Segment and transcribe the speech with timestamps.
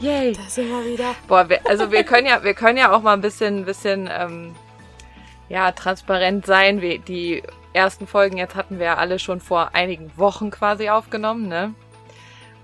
[0.00, 0.32] Yay.
[0.32, 1.14] Da sind wir wieder.
[1.26, 4.54] Boah, wir, also wir können ja, wir können ja auch mal ein bisschen, bisschen, ähm,
[5.48, 6.80] ja, transparent sein.
[6.80, 11.48] Wir, die ersten Folgen jetzt hatten wir ja alle schon vor einigen Wochen quasi aufgenommen,
[11.48, 11.74] ne?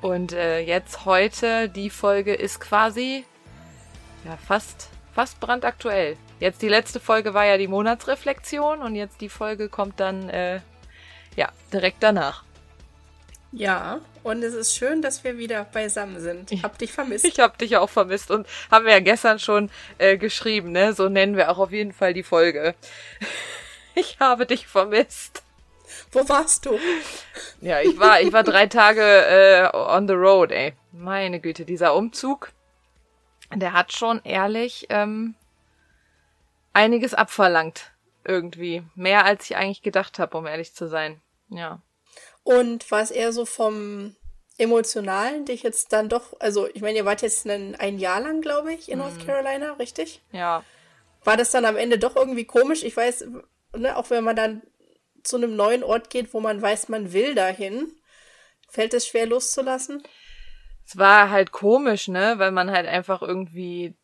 [0.01, 3.25] Und äh, jetzt heute, die Folge ist quasi
[4.25, 6.17] ja fast fast brandaktuell.
[6.41, 10.61] Jetzt die letzte Folge war ja die Monatsreflexion und jetzt die Folge kommt dann äh,
[11.37, 12.45] ja direkt danach.
[13.53, 16.53] Ja, und es ist schön, dass wir wieder beisammen sind.
[16.53, 17.25] Ich hab dich vermisst.
[17.25, 20.92] Ich hab dich auch vermisst und haben wir ja gestern schon äh, geschrieben, ne?
[20.92, 22.75] So nennen wir auch auf jeden Fall die Folge.
[23.95, 25.42] Ich habe dich vermisst.
[26.12, 26.79] Wo warst du?
[27.61, 30.73] Ja, ich war, ich war drei Tage äh, on the road, ey.
[30.92, 32.55] Meine Güte, dieser Umzug
[33.61, 35.34] der hat schon ehrlich ähm,
[36.73, 37.92] einiges abverlangt
[38.25, 38.83] irgendwie.
[38.95, 41.20] Mehr als ich eigentlich gedacht habe, um ehrlich zu sein.
[41.48, 41.81] Ja.
[42.45, 44.17] Und war es eher so vom
[44.59, 48.41] Emotionalen, dich jetzt dann doch, also ich meine, ihr wart jetzt ein, ein Jahr lang,
[48.41, 49.05] glaube ich, in mhm.
[49.05, 50.21] North Carolina, richtig?
[50.33, 50.65] Ja.
[51.25, 52.83] War das dann am Ende doch irgendwie komisch?
[52.83, 53.27] Ich weiß,
[53.77, 54.63] ne, auch wenn man dann
[55.23, 57.92] zu einem neuen Ort geht, wo man weiß, man will dahin,
[58.69, 60.03] fällt es schwer loszulassen?
[60.86, 63.95] es war halt komisch, ne, weil man halt einfach irgendwie,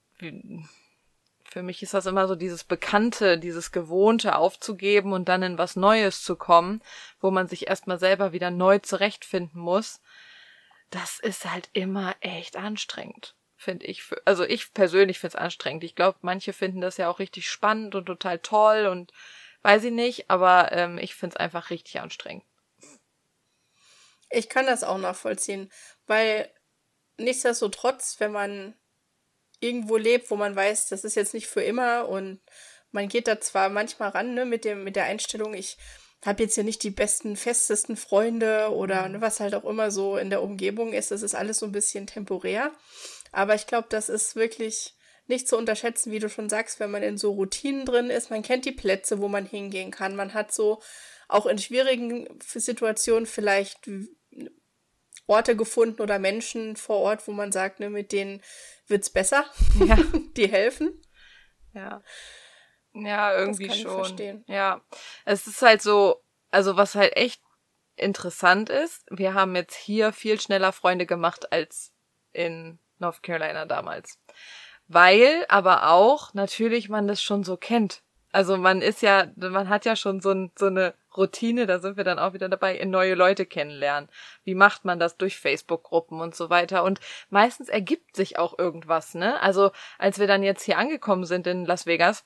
[1.58, 5.74] für mich ist das immer so dieses Bekannte, dieses Gewohnte aufzugeben und dann in was
[5.74, 6.80] Neues zu kommen,
[7.20, 10.00] wo man sich erstmal selber wieder neu zurechtfinden muss.
[10.90, 14.04] Das ist halt immer echt anstrengend, finde ich.
[14.24, 15.82] Also ich persönlich finde es anstrengend.
[15.82, 19.12] Ich glaube, manche finden das ja auch richtig spannend und total toll und
[19.62, 22.44] weiß ich nicht, aber ähm, ich finde es einfach richtig anstrengend.
[24.30, 25.72] Ich kann das auch nachvollziehen,
[26.06, 26.48] weil
[27.16, 28.77] nichtsdestotrotz, wenn man
[29.60, 32.40] irgendwo lebt, wo man weiß, das ist jetzt nicht für immer und
[32.90, 35.76] man geht da zwar manchmal ran, ne, mit dem, mit der Einstellung, ich
[36.24, 39.12] habe jetzt hier nicht die besten, festesten Freunde oder mhm.
[39.12, 41.72] ne, was halt auch immer so in der Umgebung ist, das ist alles so ein
[41.72, 42.72] bisschen temporär.
[43.30, 44.94] Aber ich glaube, das ist wirklich
[45.26, 48.30] nicht zu unterschätzen, wie du schon sagst, wenn man in so Routinen drin ist.
[48.30, 50.16] Man kennt die Plätze, wo man hingehen kann.
[50.16, 50.80] Man hat so
[51.28, 53.90] auch in schwierigen Situationen vielleicht
[55.26, 58.42] Orte gefunden oder Menschen vor Ort, wo man sagt, ne, mit denen
[58.88, 59.44] wird's besser.
[59.78, 59.96] Ja.
[60.36, 61.02] Die helfen.
[61.72, 62.02] Ja.
[62.94, 64.44] Ja, irgendwie schon.
[64.46, 64.80] Ja.
[65.24, 67.40] Es ist halt so, also was halt echt
[67.96, 71.92] interessant ist, wir haben jetzt hier viel schneller Freunde gemacht als
[72.32, 74.18] in North Carolina damals.
[74.86, 78.02] Weil aber auch natürlich man das schon so kennt.
[78.32, 81.96] Also man ist ja, man hat ja schon so, ein, so eine Routine, da sind
[81.96, 84.10] wir dann auch wieder dabei, in neue Leute kennenlernen.
[84.44, 86.84] Wie macht man das durch Facebook-Gruppen und so weiter?
[86.84, 87.00] Und
[87.30, 89.40] meistens ergibt sich auch irgendwas, ne?
[89.40, 92.24] Also als wir dann jetzt hier angekommen sind in Las Vegas,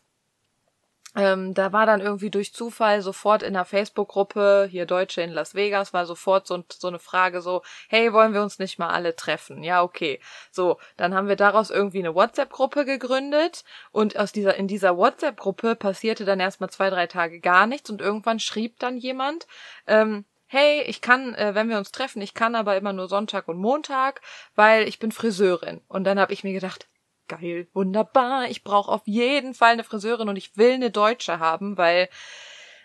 [1.15, 5.55] ähm, da war dann irgendwie durch Zufall sofort in der Facebook-Gruppe, hier Deutsche in Las
[5.55, 9.15] Vegas, war sofort so, so eine Frage so, hey, wollen wir uns nicht mal alle
[9.15, 9.63] treffen?
[9.63, 10.21] Ja, okay.
[10.51, 15.77] So, dann haben wir daraus irgendwie eine WhatsApp-Gruppe gegründet und aus dieser, in dieser WhatsApp-Gruppe
[15.77, 19.47] passierte dann erstmal zwei, drei Tage gar nichts und irgendwann schrieb dann jemand,
[19.87, 23.49] ähm, hey, ich kann, äh, wenn wir uns treffen, ich kann aber immer nur Sonntag
[23.49, 24.21] und Montag,
[24.55, 25.81] weil ich bin Friseurin.
[25.89, 26.89] Und dann habe ich mir gedacht,
[27.29, 31.77] geil, wunderbar, ich brauche auf jeden Fall eine Friseurin und ich will eine Deutsche haben,
[31.77, 32.09] weil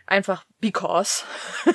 [0.07, 1.25] einfach because.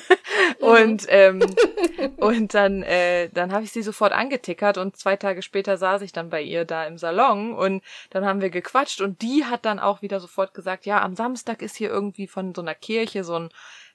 [0.58, 1.40] und ähm,
[2.16, 6.12] und dann äh, dann habe ich sie sofort angetickert und zwei Tage später saß ich
[6.12, 9.78] dann bei ihr da im Salon und dann haben wir gequatscht und die hat dann
[9.78, 13.38] auch wieder sofort gesagt, ja, am Samstag ist hier irgendwie von so einer Kirche so
[13.38, 13.50] ein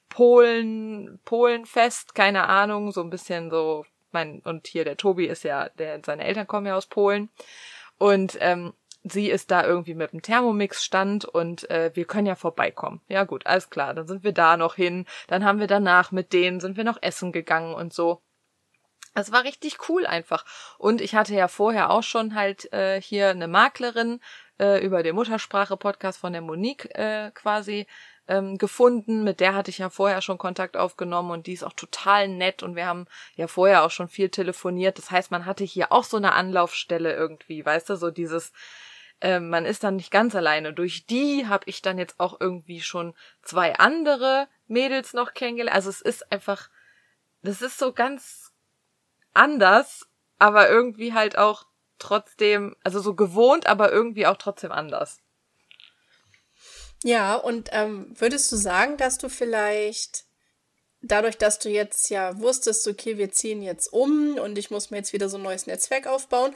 [0.09, 5.69] Polen Polenfest, keine Ahnung, so ein bisschen so mein und hier der Tobi ist ja
[5.69, 7.29] der seine Eltern kommen ja aus Polen
[7.97, 8.73] und ähm,
[9.03, 13.01] sie ist da irgendwie mit dem Thermomix-Stand und äh, wir können ja vorbeikommen.
[13.07, 15.05] Ja gut, alles klar, dann sind wir da noch hin.
[15.27, 18.21] Dann haben wir danach mit denen, sind wir noch essen gegangen und so.
[19.13, 20.45] Es war richtig cool einfach.
[20.77, 24.19] Und ich hatte ja vorher auch schon halt äh, hier eine Maklerin
[24.59, 27.87] äh, über den Muttersprache-Podcast von der Monique äh, quasi
[28.27, 29.23] ähm, gefunden.
[29.23, 32.63] Mit der hatte ich ja vorher schon Kontakt aufgenommen und die ist auch total nett
[32.63, 34.97] und wir haben ja vorher auch schon viel telefoniert.
[34.97, 38.51] Das heißt, man hatte hier auch so eine Anlaufstelle irgendwie, weißt du, so dieses,
[39.21, 40.73] äh, man ist dann nicht ganz alleine.
[40.73, 45.75] Durch die habe ich dann jetzt auch irgendwie schon zwei andere Mädels noch kennengelernt.
[45.75, 46.69] Also es ist einfach,
[47.41, 48.51] das ist so ganz
[49.33, 50.07] anders,
[50.39, 51.65] aber irgendwie halt auch
[51.99, 55.19] trotzdem, also so gewohnt, aber irgendwie auch trotzdem anders.
[57.03, 60.25] Ja, und ähm, würdest du sagen, dass du vielleicht
[61.01, 64.97] dadurch, dass du jetzt ja wusstest, okay, wir ziehen jetzt um und ich muss mir
[64.97, 66.53] jetzt wieder so ein neues Netzwerk aufbauen,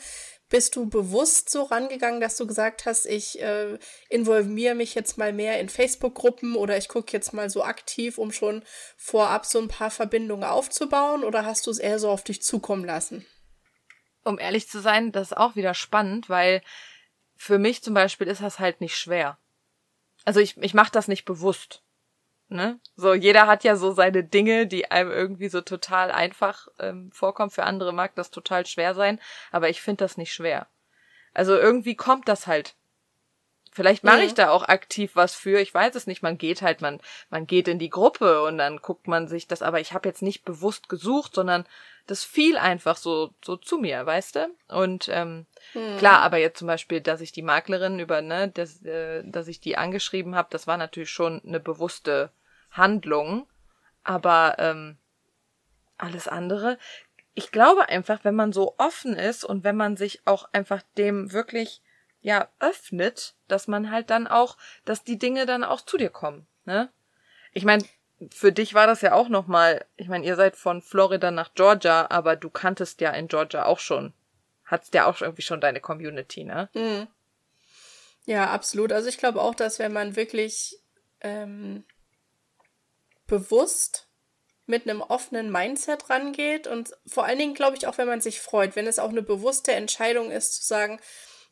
[0.49, 3.77] bist du bewusst so rangegangen, dass du gesagt hast, ich äh,
[4.09, 8.33] involviere mich jetzt mal mehr in Facebook-Gruppen oder ich gucke jetzt mal so aktiv, um
[8.33, 8.63] schon
[8.97, 12.83] vorab so ein paar Verbindungen aufzubauen oder hast du es eher so auf dich zukommen
[12.83, 13.25] lassen?
[14.23, 16.61] Um ehrlich zu sein, das ist auch wieder spannend, weil
[17.37, 19.37] für mich zum Beispiel ist das halt nicht schwer
[20.25, 21.81] also ich, ich mache das nicht bewusst.
[22.49, 22.79] Ne?
[22.97, 27.49] So, jeder hat ja so seine Dinge, die einem irgendwie so total einfach ähm, vorkommen.
[27.49, 29.21] Für andere mag das total schwer sein,
[29.51, 30.67] aber ich finde das nicht schwer.
[31.33, 32.75] Also irgendwie kommt das halt.
[33.73, 35.61] Vielleicht mache ich da auch aktiv was für.
[35.61, 36.21] Ich weiß es nicht.
[36.21, 39.61] Man geht halt, man, man geht in die Gruppe und dann guckt man sich das.
[39.61, 41.65] Aber ich habe jetzt nicht bewusst gesucht, sondern
[42.05, 44.49] das fiel einfach so, so zu mir, weißt du?
[44.67, 45.97] Und ähm, hm.
[45.97, 49.61] klar, aber jetzt zum Beispiel, dass ich die Maklerin über, ne, dass, äh, dass ich
[49.61, 52.31] die angeschrieben habe, das war natürlich schon eine bewusste
[52.71, 53.47] Handlung.
[54.03, 54.97] Aber ähm,
[55.97, 56.77] alles andere,
[57.35, 61.31] ich glaube einfach, wenn man so offen ist und wenn man sich auch einfach dem
[61.31, 61.81] wirklich
[62.21, 66.47] ja öffnet, dass man halt dann auch, dass die Dinge dann auch zu dir kommen,
[66.65, 66.89] ne?
[67.53, 67.83] Ich meine,
[68.29, 72.07] für dich war das ja auch nochmal, ich meine, ihr seid von Florida nach Georgia,
[72.09, 74.13] aber du kanntest ja in Georgia auch schon,
[74.65, 76.69] hattest ja auch irgendwie schon deine Community, ne?
[76.73, 77.07] Mhm.
[78.25, 78.91] Ja, absolut.
[78.91, 80.77] Also ich glaube auch, dass wenn man wirklich
[81.21, 81.83] ähm,
[83.25, 84.07] bewusst
[84.67, 88.39] mit einem offenen Mindset rangeht und vor allen Dingen glaube ich auch, wenn man sich
[88.39, 90.99] freut, wenn es auch eine bewusste Entscheidung ist zu sagen,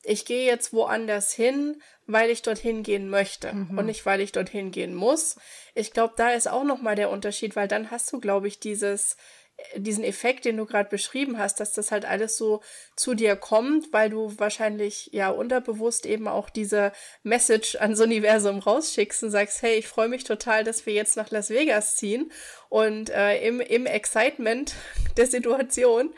[0.03, 3.77] ich gehe jetzt woanders hin, weil ich dorthin gehen möchte mhm.
[3.77, 5.37] und nicht, weil ich dorthin gehen muss.
[5.75, 9.17] Ich glaube, da ist auch nochmal der Unterschied, weil dann hast du, glaube ich, dieses,
[9.57, 12.61] äh, diesen Effekt, den du gerade beschrieben hast, dass das halt alles so
[12.95, 16.93] zu dir kommt, weil du wahrscheinlich ja unterbewusst eben auch diese
[17.23, 21.29] Message ans Universum rausschickst und sagst, hey, ich freue mich total, dass wir jetzt nach
[21.29, 22.31] Las Vegas ziehen
[22.69, 24.73] und äh, im, im Excitement
[25.17, 26.15] der Situation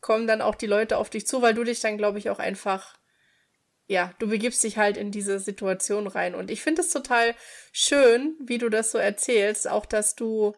[0.00, 2.38] kommen dann auch die Leute auf dich zu, weil du dich dann, glaube ich, auch
[2.38, 2.96] einfach
[3.88, 6.34] ja, du begibst dich halt in diese Situation rein.
[6.34, 7.34] Und ich finde es total
[7.72, 10.54] schön, wie du das so erzählst, auch dass du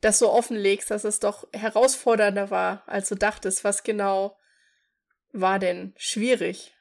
[0.00, 3.64] das so offenlegst, dass es doch herausfordernder war, als du dachtest.
[3.64, 4.38] Was genau
[5.32, 6.72] war denn schwierig?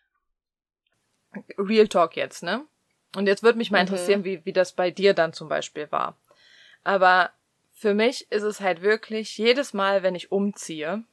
[1.57, 2.65] Real Talk jetzt, ne?
[3.15, 3.87] Und jetzt würde mich mal mhm.
[3.87, 6.15] interessieren, wie, wie das bei dir dann zum Beispiel war.
[6.83, 7.31] Aber
[7.73, 11.03] für mich ist es halt wirklich, jedes Mal, wenn ich umziehe,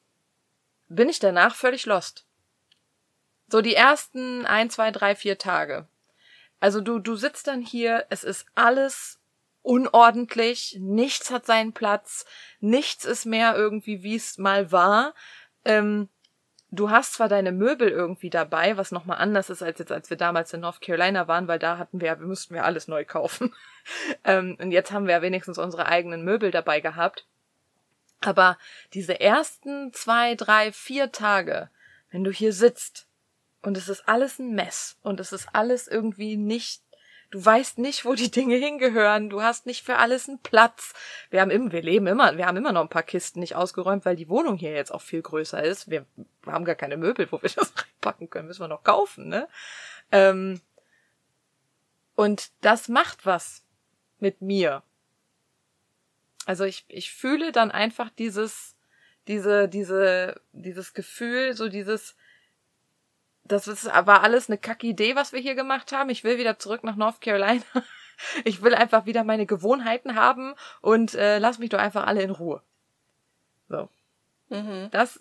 [0.88, 2.26] bin ich danach völlig lost.
[3.54, 5.86] So die ersten ein, zwei, drei, vier Tage.
[6.58, 9.20] Also du, du sitzt dann hier, es ist alles
[9.62, 12.26] unordentlich, nichts hat seinen Platz,
[12.58, 15.14] nichts ist mehr irgendwie, wie es mal war.
[15.64, 16.08] Ähm,
[16.72, 20.16] du hast zwar deine Möbel irgendwie dabei, was nochmal anders ist als jetzt, als wir
[20.16, 23.54] damals in North Carolina waren, weil da hatten wir, wir mussten wir alles neu kaufen.
[24.24, 27.24] ähm, und jetzt haben wir ja wenigstens unsere eigenen Möbel dabei gehabt.
[28.20, 28.58] Aber
[28.94, 31.70] diese ersten zwei, drei, vier Tage,
[32.10, 33.06] wenn du hier sitzt
[33.64, 34.98] und es ist alles ein Mess.
[35.02, 36.82] Und es ist alles irgendwie nicht,
[37.30, 39.30] du weißt nicht, wo die Dinge hingehören.
[39.30, 40.92] Du hast nicht für alles einen Platz.
[41.30, 44.04] Wir haben immer, wir leben immer, wir haben immer noch ein paar Kisten nicht ausgeräumt,
[44.04, 45.90] weil die Wohnung hier jetzt auch viel größer ist.
[45.90, 46.04] Wir
[46.46, 48.48] haben gar keine Möbel, wo wir das reinpacken können.
[48.48, 49.48] Müssen wir noch kaufen, ne?
[50.12, 50.60] Ähm,
[52.16, 53.64] und das macht was
[54.20, 54.82] mit mir.
[56.44, 58.76] Also ich, ich fühle dann einfach dieses,
[59.26, 62.14] diese, diese, dieses Gefühl, so dieses,
[63.44, 66.10] das ist, war alles eine kacke Idee, was wir hier gemacht haben.
[66.10, 67.62] Ich will wieder zurück nach North Carolina.
[68.44, 72.30] Ich will einfach wieder meine Gewohnheiten haben und äh, lass mich doch einfach alle in
[72.30, 72.62] Ruhe.
[73.68, 73.88] So.
[74.50, 74.88] Mhm.
[74.92, 75.18] Das.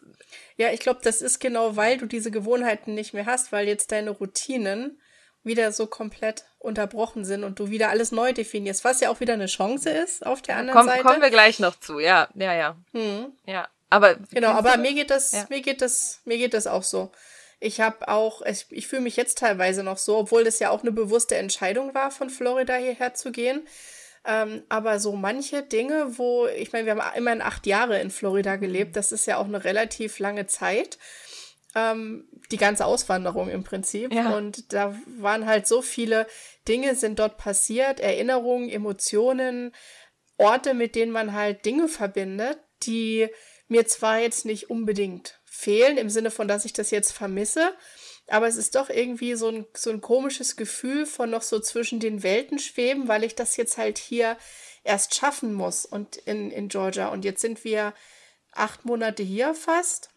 [0.57, 3.91] Ja, ich glaube, das ist genau, weil du diese Gewohnheiten nicht mehr hast, weil jetzt
[3.91, 5.01] deine Routinen
[5.43, 9.33] wieder so komplett unterbrochen sind und du wieder alles neu definierst, was ja auch wieder
[9.33, 11.03] eine Chance ist auf der anderen Komm, Seite.
[11.03, 12.77] Kommen wir gleich noch zu, ja, ja, ja.
[12.93, 13.33] Mhm.
[13.45, 14.15] Ja, aber.
[14.31, 15.45] Genau, aber mir geht das, ja.
[15.49, 17.11] mir geht das, mir geht das auch so.
[17.63, 20.81] Ich habe auch, ich, ich fühle mich jetzt teilweise noch so, obwohl das ja auch
[20.81, 23.65] eine bewusste Entscheidung war, von Florida hierher zu gehen.
[24.25, 28.57] Ähm, aber so manche Dinge, wo, ich meine, wir haben immerhin acht Jahre in Florida
[28.57, 30.97] gelebt, das ist ja auch eine relativ lange Zeit.
[31.75, 34.13] Ähm, die ganze Auswanderung im Prinzip.
[34.13, 34.35] Ja.
[34.35, 36.27] Und da waren halt so viele
[36.67, 39.73] Dinge sind dort passiert, Erinnerungen, Emotionen,
[40.37, 43.29] Orte, mit denen man halt Dinge verbindet, die
[43.67, 47.73] mir zwar jetzt nicht unbedingt fehlen, im Sinne von, dass ich das jetzt vermisse,
[48.27, 51.99] aber es ist doch irgendwie so ein, so ein komisches Gefühl von noch so zwischen
[51.99, 54.35] den Welten schweben, weil ich das jetzt halt hier
[54.83, 57.09] erst schaffen muss und in, in Georgia.
[57.09, 57.93] Und jetzt sind wir
[58.51, 60.09] acht Monate hier fast.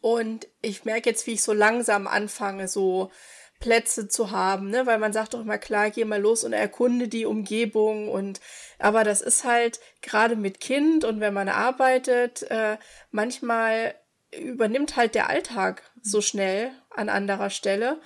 [0.00, 3.10] Und ich merke jetzt, wie ich so langsam anfange, so
[3.58, 4.86] Plätze zu haben, ne?
[4.86, 8.40] Weil man sagt doch immer, klar, geh mal los und erkunde die Umgebung und
[8.78, 12.78] aber das ist halt gerade mit Kind und wenn man arbeitet, äh,
[13.10, 13.94] manchmal
[14.32, 18.00] übernimmt halt der Alltag so schnell an anderer Stelle.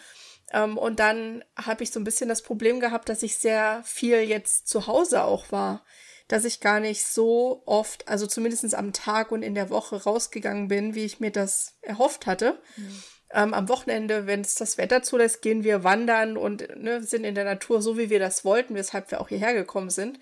[0.53, 4.21] Ähm, und dann habe ich so ein bisschen das Problem gehabt, dass ich sehr viel
[4.21, 5.85] jetzt zu Hause auch war.
[6.29, 10.69] Dass ich gar nicht so oft, also zumindest am Tag und in der Woche rausgegangen
[10.69, 12.59] bin, wie ich mir das erhofft hatte.
[12.77, 13.03] Mhm.
[13.31, 17.35] Ähm, am Wochenende, wenn es das Wetter zulässt, gehen wir wandern und ne, sind in
[17.35, 20.19] der Natur so, wie wir das wollten, weshalb wir auch hierher gekommen sind.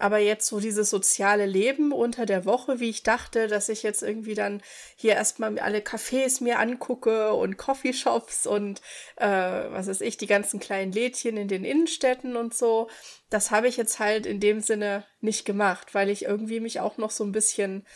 [0.00, 4.02] Aber jetzt so dieses soziale Leben unter der Woche, wie ich dachte, dass ich jetzt
[4.02, 4.62] irgendwie dann
[4.96, 8.80] hier erstmal alle Cafés mir angucke und Coffeeshops und
[9.16, 12.88] äh, was weiß ich, die ganzen kleinen Lädchen in den Innenstädten und so,
[13.30, 16.96] das habe ich jetzt halt in dem Sinne nicht gemacht, weil ich irgendwie mich auch
[16.96, 17.86] noch so ein bisschen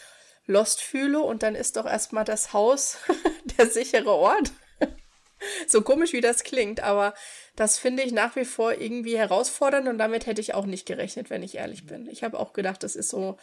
[0.46, 2.98] lost fühle und dann ist doch erstmal das Haus
[3.58, 4.52] der sichere Ort.
[5.66, 7.14] so komisch wie das klingt, aber
[7.56, 11.30] das finde ich nach wie vor irgendwie herausfordernd und damit hätte ich auch nicht gerechnet,
[11.30, 12.06] wenn ich ehrlich bin.
[12.08, 13.38] Ich habe auch gedacht, das ist so,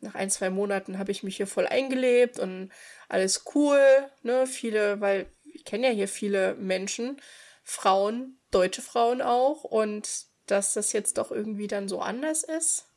[0.00, 2.70] nach ein, zwei Monaten habe ich mich hier voll eingelebt und
[3.08, 3.80] alles cool,
[4.22, 7.20] ne, viele, weil ich kenne ja hier viele Menschen,
[7.64, 12.88] Frauen, deutsche Frauen auch und dass das jetzt doch irgendwie dann so anders ist,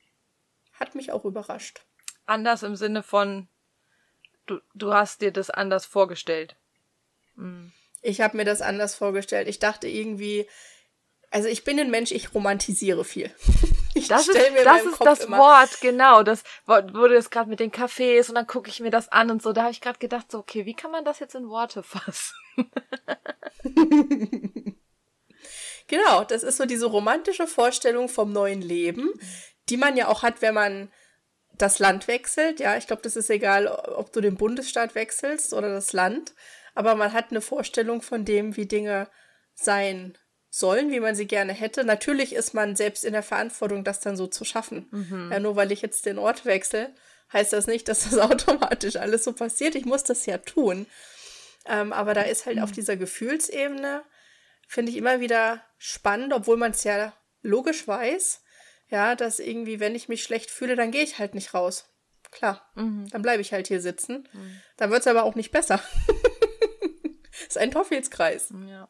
[0.74, 1.82] hat mich auch überrascht.
[2.26, 3.50] Anders im Sinne von,
[4.46, 6.56] du, du hast dir das anders vorgestellt.
[7.36, 7.74] Mhm.
[8.02, 9.48] Ich habe mir das anders vorgestellt.
[9.48, 10.48] Ich dachte irgendwie,
[11.30, 13.32] also ich bin ein Mensch, ich romantisiere viel.
[13.94, 16.24] Ich das ist, das, ist das Wort, genau.
[16.24, 19.42] Das wurde jetzt gerade mit den Cafés und dann gucke ich mir das an und
[19.42, 19.52] so.
[19.52, 22.34] Da habe ich gerade gedacht, so, okay, wie kann man das jetzt in Worte fassen?
[25.88, 29.12] genau, das ist so diese romantische Vorstellung vom neuen Leben,
[29.68, 30.90] die man ja auch hat, wenn man
[31.58, 32.62] das Land wechselt.
[32.62, 36.34] Ja, ich glaube, das ist egal, ob du den Bundesstaat wechselst oder das Land
[36.74, 39.10] aber man hat eine Vorstellung von dem, wie Dinge
[39.54, 40.18] sein
[40.50, 41.84] sollen, wie man sie gerne hätte.
[41.84, 44.88] Natürlich ist man selbst in der Verantwortung, das dann so zu schaffen.
[44.92, 45.30] Mhm.
[45.32, 46.94] Ja, nur weil ich jetzt den Ort wechsle,
[47.32, 49.76] heißt das nicht, dass das automatisch alles so passiert.
[49.76, 50.88] Ich muss das ja tun.
[51.66, 52.64] Ähm, aber da ist halt mhm.
[52.64, 54.04] auf dieser Gefühlsebene,
[54.68, 58.42] finde ich immer wieder spannend, obwohl man es ja logisch weiß,
[58.90, 61.88] ja, dass irgendwie, wenn ich mich schlecht fühle, dann gehe ich halt nicht raus.
[62.32, 63.08] Klar, mhm.
[63.10, 64.28] dann bleibe ich halt hier sitzen.
[64.34, 64.62] Mhm.
[64.78, 65.82] Dann wird es aber auch nicht besser.
[67.52, 68.54] ist ein Teufelskreis.
[68.68, 68.88] Ja.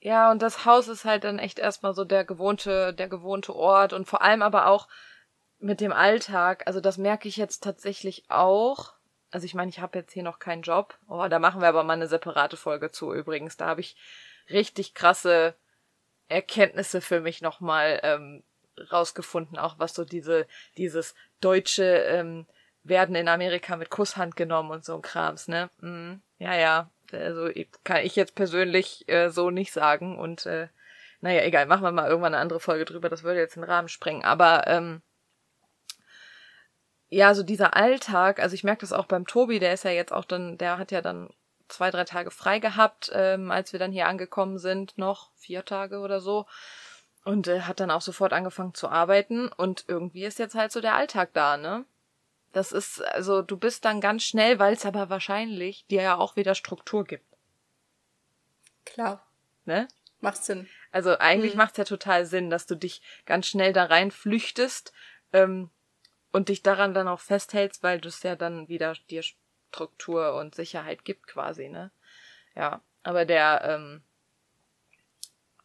[0.00, 3.94] Ja, und das Haus ist halt dann echt erstmal so der gewohnte, der gewohnte Ort
[3.94, 4.86] und vor allem aber auch
[5.58, 6.64] mit dem Alltag.
[6.66, 8.92] Also das merke ich jetzt tatsächlich auch.
[9.30, 10.98] Also ich meine, ich habe jetzt hier noch keinen Job.
[11.08, 13.56] Oh, da machen wir aber mal eine separate Folge zu übrigens.
[13.56, 13.96] Da habe ich
[14.50, 15.54] richtig krasse
[16.28, 18.44] Erkenntnisse für mich nochmal ähm,
[18.92, 22.46] rausgefunden, auch was so diese, dieses deutsche ähm,
[22.82, 25.70] werden in Amerika mit Kusshand genommen und so ein Krams, ne?
[25.80, 26.90] Mm, ja, ja.
[27.14, 27.48] Also
[27.84, 30.18] kann ich jetzt persönlich äh, so nicht sagen.
[30.18, 30.68] Und äh,
[31.20, 33.88] naja, egal, machen wir mal irgendwann eine andere Folge drüber, das würde jetzt den Rahmen
[33.88, 34.24] sprengen.
[34.24, 35.02] Aber ähm,
[37.08, 40.12] ja, so dieser Alltag, also ich merke das auch beim Tobi, der ist ja jetzt
[40.12, 41.30] auch dann, der hat ja dann
[41.68, 46.00] zwei, drei Tage frei gehabt, ähm, als wir dann hier angekommen sind, noch vier Tage
[46.00, 46.46] oder so.
[47.24, 49.48] Und äh, hat dann auch sofort angefangen zu arbeiten.
[49.48, 51.86] Und irgendwie ist jetzt halt so der Alltag da, ne?
[52.54, 56.36] Das ist, also du bist dann ganz schnell, weil es aber wahrscheinlich dir ja auch
[56.36, 57.26] wieder Struktur gibt.
[58.84, 59.26] Klar.
[59.64, 59.88] Ne?
[60.20, 60.68] Macht Sinn.
[60.92, 61.58] Also eigentlich mhm.
[61.58, 64.92] macht es ja total Sinn, dass du dich ganz schnell da rein flüchtest
[65.32, 65.68] ähm,
[66.30, 69.24] und dich daran dann auch festhältst, weil du es ja dann wieder dir
[69.72, 71.90] Struktur und Sicherheit gibt quasi, ne?
[72.54, 74.02] Ja, aber der, ähm,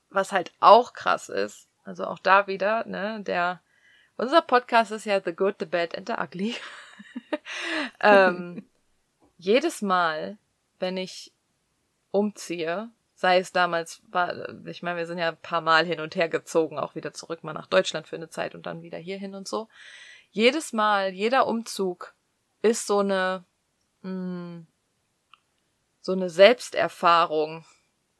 [0.09, 3.61] was halt auch krass ist, also auch da wieder, ne, der
[4.19, 6.55] unser Podcast ist ja The Good, The Bad and The Ugly.
[8.01, 8.67] ähm,
[9.37, 10.37] jedes Mal,
[10.79, 11.31] wenn ich
[12.11, 16.15] umziehe, sei es damals, war, ich meine, wir sind ja ein paar Mal hin und
[16.17, 19.35] her gezogen, auch wieder zurück mal nach Deutschland für eine Zeit und dann wieder hierhin
[19.35, 19.69] und so.
[20.31, 22.13] Jedes Mal, jeder Umzug
[22.61, 23.45] ist so eine,
[24.01, 24.67] mh, hm,
[26.01, 27.65] so eine Selbsterfahrung.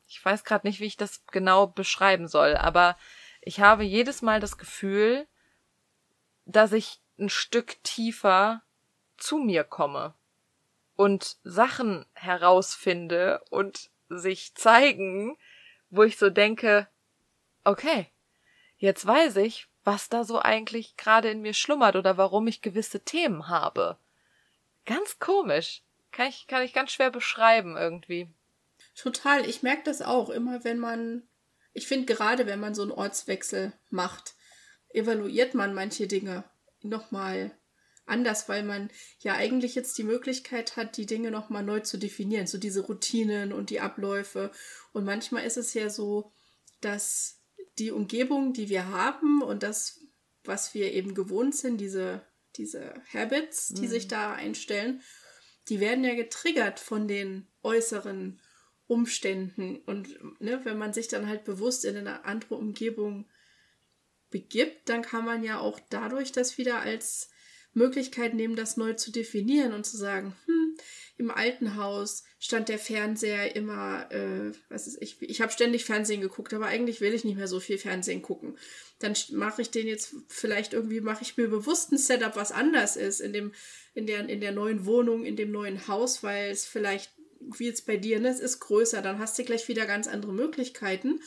[0.08, 2.98] Ich weiß gerade nicht, wie ich das genau beschreiben soll, aber
[3.42, 5.28] ich habe jedes Mal das Gefühl,
[6.50, 8.62] dass ich ein Stück tiefer
[9.18, 10.14] zu mir komme
[10.96, 15.38] und Sachen herausfinde und sich zeigen,
[15.90, 16.88] wo ich so denke,
[17.64, 18.08] okay,
[18.78, 23.02] jetzt weiß ich, was da so eigentlich gerade in mir schlummert oder warum ich gewisse
[23.02, 23.98] Themen habe.
[24.86, 25.84] Ganz komisch.
[26.12, 28.28] Kann ich, kann ich ganz schwer beschreiben irgendwie.
[28.96, 29.48] Total.
[29.48, 31.24] Ich merke das auch immer, wenn man,
[31.74, 34.34] ich finde gerade, wenn man so einen Ortswechsel macht,
[34.90, 36.44] evaluiert man manche Dinge
[36.82, 37.52] nochmal
[38.06, 42.48] anders, weil man ja eigentlich jetzt die Möglichkeit hat, die Dinge nochmal neu zu definieren,
[42.48, 44.52] so diese Routinen und die Abläufe.
[44.92, 46.32] Und manchmal ist es ja so,
[46.82, 47.42] dass
[47.78, 50.00] die Umgebung, die wir haben und das,
[50.44, 52.24] was wir eben gewohnt sind, diese,
[52.56, 53.90] diese Habits, die mhm.
[53.90, 55.02] sich da einstellen,
[55.70, 58.42] die werden ja getriggert von den äußeren
[58.88, 59.78] Umständen.
[59.86, 63.30] Und ne, wenn man sich dann halt bewusst in eine andere Umgebung
[64.30, 67.30] begibt, dann kann man ja auch dadurch das wieder als
[67.74, 70.78] Möglichkeit nehmen, das neu zu definieren und zu sagen, hm,
[71.18, 76.22] im alten Haus stand der Fernseher immer, äh, was ist ich, ich habe ständig Fernsehen
[76.22, 78.58] geguckt, aber eigentlich will ich nicht mehr so viel Fernsehen gucken.
[79.00, 82.96] Dann mache ich den jetzt vielleicht irgendwie mache ich mir bewusst ein Setup, was anders
[82.96, 83.54] ist in dem
[83.94, 87.86] in der in der neuen Wohnung, in dem neuen Haus, weil es vielleicht wie jetzt
[87.86, 91.22] bei dir, ne, es ist größer, dann hast du gleich wieder ganz andere Möglichkeiten.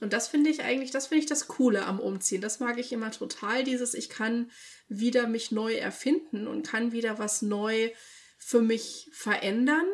[0.00, 2.40] Und das finde ich eigentlich, das finde ich das Coole am Umziehen.
[2.40, 4.50] Das mag ich immer total, dieses, ich kann
[4.88, 7.90] wieder mich neu erfinden und kann wieder was neu
[8.38, 9.86] für mich verändern,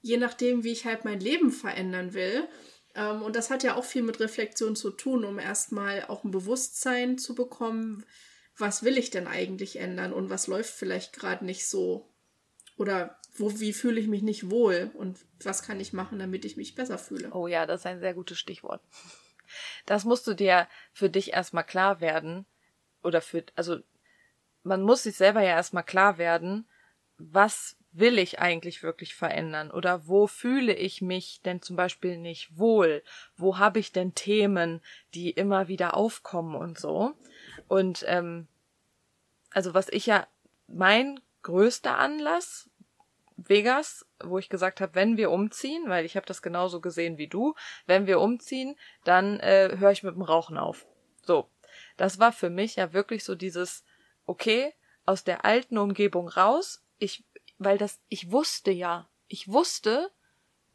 [0.00, 2.48] je nachdem, wie ich halt mein Leben verändern will.
[2.94, 6.32] Ähm, und das hat ja auch viel mit Reflexion zu tun, um erstmal auch ein
[6.32, 8.04] Bewusstsein zu bekommen,
[8.56, 12.08] was will ich denn eigentlich ändern und was läuft vielleicht gerade nicht so.
[12.76, 16.56] Oder wo, wie fühle ich mich nicht wohl und was kann ich machen, damit ich
[16.56, 17.30] mich besser fühle.
[17.32, 18.82] Oh ja, das ist ein sehr gutes Stichwort.
[19.86, 22.46] Das musst du dir für dich erstmal klar werden.
[23.02, 23.78] Oder für, also,
[24.62, 26.66] man muss sich selber ja erstmal klar werden,
[27.16, 29.70] was will ich eigentlich wirklich verändern?
[29.70, 33.02] Oder wo fühle ich mich denn zum Beispiel nicht wohl?
[33.36, 34.80] Wo habe ich denn Themen,
[35.14, 37.14] die immer wieder aufkommen und so?
[37.66, 38.46] Und ähm,
[39.50, 40.26] also was ich ja,
[40.66, 42.68] mein größter Anlass,
[43.48, 47.28] Vegas, wo ich gesagt habe, wenn wir umziehen, weil ich habe das genauso gesehen wie
[47.28, 47.54] du,
[47.86, 50.86] wenn wir umziehen, dann äh, höre ich mit dem Rauchen auf.
[51.22, 51.50] So,
[51.96, 53.84] das war für mich ja wirklich so dieses,
[54.26, 54.74] okay,
[55.06, 57.24] aus der alten Umgebung raus, ich,
[57.58, 60.10] weil das, ich wusste ja, ich wusste,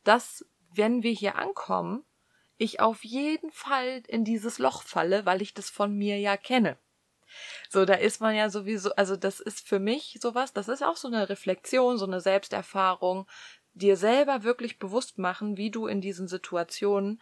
[0.03, 2.03] dass wenn wir hier ankommen,
[2.57, 6.77] ich auf jeden Fall in dieses Loch falle, weil ich das von mir ja kenne.
[7.69, 10.97] So, da ist man ja sowieso, also das ist für mich sowas, das ist auch
[10.97, 13.27] so eine Reflexion, so eine Selbsterfahrung,
[13.73, 17.21] dir selber wirklich bewusst machen, wie du in diesen Situationen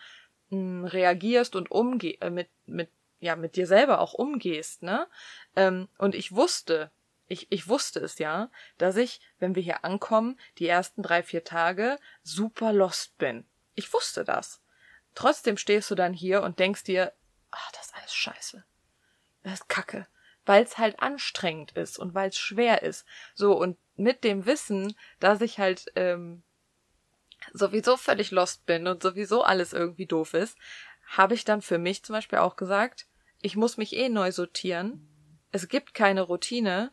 [0.49, 5.07] mh, hm, reagierst und umgeh äh, mit mit ja mit dir selber auch umgehst, ne?
[5.55, 6.91] Ähm, und ich wusste,
[7.27, 11.43] ich, ich wusste es ja, dass ich, wenn wir hier ankommen, die ersten drei, vier
[11.43, 13.45] Tage super lost bin.
[13.75, 14.61] Ich wusste das.
[15.15, 17.13] Trotzdem stehst du dann hier und denkst dir,
[17.51, 18.65] ach, das ist alles scheiße
[19.43, 20.07] das ist Kacke,
[20.45, 23.05] weil es halt anstrengend ist und weil es schwer ist.
[23.33, 26.43] So und mit dem Wissen, dass ich halt ähm,
[27.53, 30.57] sowieso völlig lost bin und sowieso alles irgendwie doof ist,
[31.07, 33.07] habe ich dann für mich zum Beispiel auch gesagt,
[33.41, 35.07] ich muss mich eh neu sortieren.
[35.51, 36.91] Es gibt keine Routine.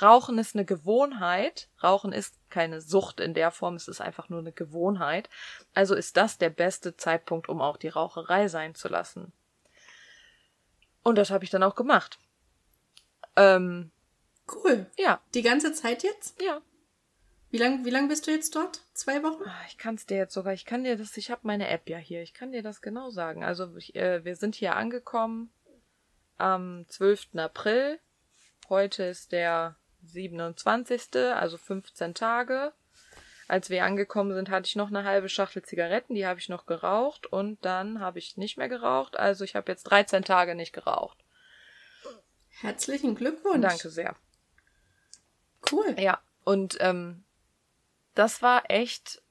[0.00, 1.68] Rauchen ist eine Gewohnheit.
[1.82, 5.28] Rauchen ist keine Sucht in der Form, es ist einfach nur eine Gewohnheit.
[5.74, 9.32] Also ist das der beste Zeitpunkt, um auch die Raucherei sein zu lassen.
[11.02, 12.18] Und das habe ich dann auch gemacht.
[13.36, 13.90] Ähm,
[14.52, 14.86] cool.
[14.98, 15.20] Ja.
[15.34, 16.40] Die ganze Zeit jetzt?
[16.42, 16.60] Ja.
[17.50, 18.82] Wie lang, wie lang bist du jetzt dort?
[18.92, 19.42] Zwei Wochen?
[19.46, 21.88] Ah, ich kann es dir jetzt sogar, ich kann dir das, ich habe meine App
[21.88, 23.42] ja hier, ich kann dir das genau sagen.
[23.42, 25.50] Also ich, äh, wir sind hier angekommen
[26.36, 27.36] am 12.
[27.36, 27.98] April.
[28.68, 32.74] Heute ist der 27., also 15 Tage.
[33.48, 36.66] Als wir angekommen sind, hatte ich noch eine halbe Schachtel Zigaretten, die habe ich noch
[36.66, 39.18] geraucht und dann habe ich nicht mehr geraucht.
[39.18, 41.16] Also ich habe jetzt 13 Tage nicht geraucht.
[42.48, 43.62] Herzlichen Glückwunsch.
[43.62, 44.14] Danke sehr.
[45.72, 45.96] Cool.
[45.98, 47.24] Ja, und ähm,
[48.14, 49.22] das war echt,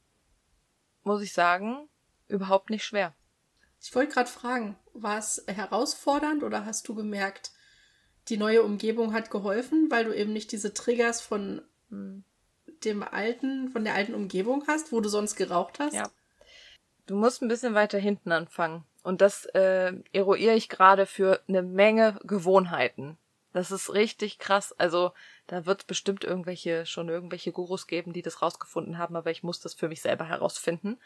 [1.03, 1.87] muss ich sagen,
[2.27, 3.13] überhaupt nicht schwer.
[3.79, 7.51] Ich wollte gerade fragen, war es herausfordernd oder hast du gemerkt,
[8.29, 12.23] die neue Umgebung hat geholfen, weil du eben nicht diese Triggers von hm
[12.85, 15.93] dem alten, von der alten Umgebung hast, wo du sonst geraucht hast?
[15.93, 16.09] Ja.
[17.05, 18.83] Du musst ein bisschen weiter hinten anfangen.
[19.03, 23.17] Und das äh, eruiere ich gerade für eine Menge Gewohnheiten.
[23.53, 24.73] Das ist richtig krass.
[24.77, 25.13] Also
[25.47, 29.43] da wird es bestimmt irgendwelche, schon irgendwelche Gurus geben, die das rausgefunden haben, aber ich
[29.43, 30.99] muss das für mich selber herausfinden.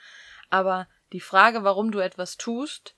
[0.50, 2.96] Aber die Frage, warum du etwas tust,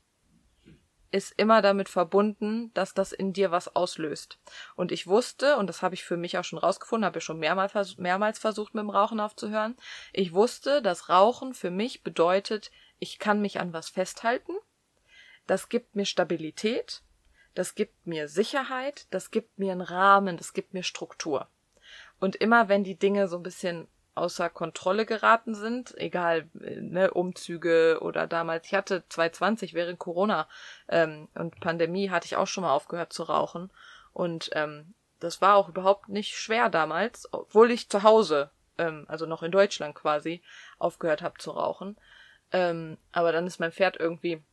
[1.13, 4.39] ist immer damit verbunden, dass das in dir was auslöst.
[4.75, 7.37] Und ich wusste, und das habe ich für mich auch schon rausgefunden, habe ich schon
[7.37, 9.77] mehrmals, mehrmals versucht, mit dem Rauchen aufzuhören,
[10.11, 14.53] ich wusste, dass Rauchen für mich bedeutet, ich kann mich an was festhalten,
[15.45, 17.03] das gibt mir Stabilität,
[17.53, 21.47] das gibt mir Sicherheit, das gibt mir einen Rahmen, das gibt mir Struktur.
[22.19, 27.99] Und immer wenn die Dinge so ein bisschen außer Kontrolle geraten sind, egal, ne, Umzüge
[28.01, 30.47] oder damals, ich hatte 2020 während Corona
[30.87, 33.71] ähm, und Pandemie hatte ich auch schon mal aufgehört zu rauchen
[34.13, 39.25] und ähm, das war auch überhaupt nicht schwer damals, obwohl ich zu Hause, ähm, also
[39.25, 40.43] noch in Deutschland quasi,
[40.77, 41.97] aufgehört habe zu rauchen.
[42.51, 44.43] Ähm, aber dann ist mein Pferd irgendwie,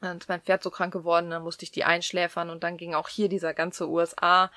[0.00, 2.94] dann ist mein Pferd so krank geworden, dann musste ich die einschläfern und dann ging
[2.94, 4.50] auch hier dieser ganze USA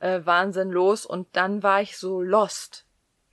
[0.00, 2.84] äh, Wahnsinn los und dann war ich so lost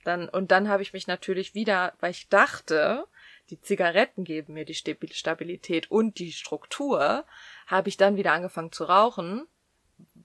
[0.04, 3.06] dann, und dann habe ich mich natürlich wieder, weil ich dachte,
[3.50, 7.24] die Zigaretten geben mir die Stabilität und die Struktur,
[7.66, 9.46] habe ich dann wieder angefangen zu rauchen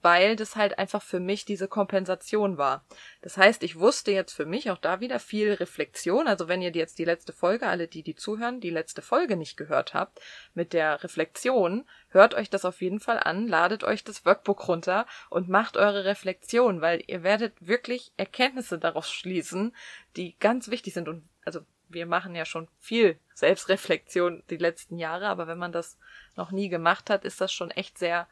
[0.02, 2.84] weil das halt einfach für mich diese Kompensation war.
[3.22, 6.26] Das heißt, ich wusste jetzt für mich auch da wieder viel Reflexion.
[6.26, 9.56] Also wenn ihr jetzt die letzte Folge, alle die, die zuhören, die letzte Folge nicht
[9.56, 10.20] gehört habt,
[10.54, 15.06] mit der Reflexion, hört euch das auf jeden Fall an, ladet euch das Workbook runter
[15.30, 19.74] und macht eure Reflexion, weil ihr werdet wirklich Erkenntnisse daraus schließen,
[20.16, 25.28] die ganz wichtig sind und also wir machen ja schon viel Selbstreflexion die letzten Jahre,
[25.28, 25.98] aber wenn man das
[26.36, 28.28] noch nie gemacht hat, ist das schon echt sehr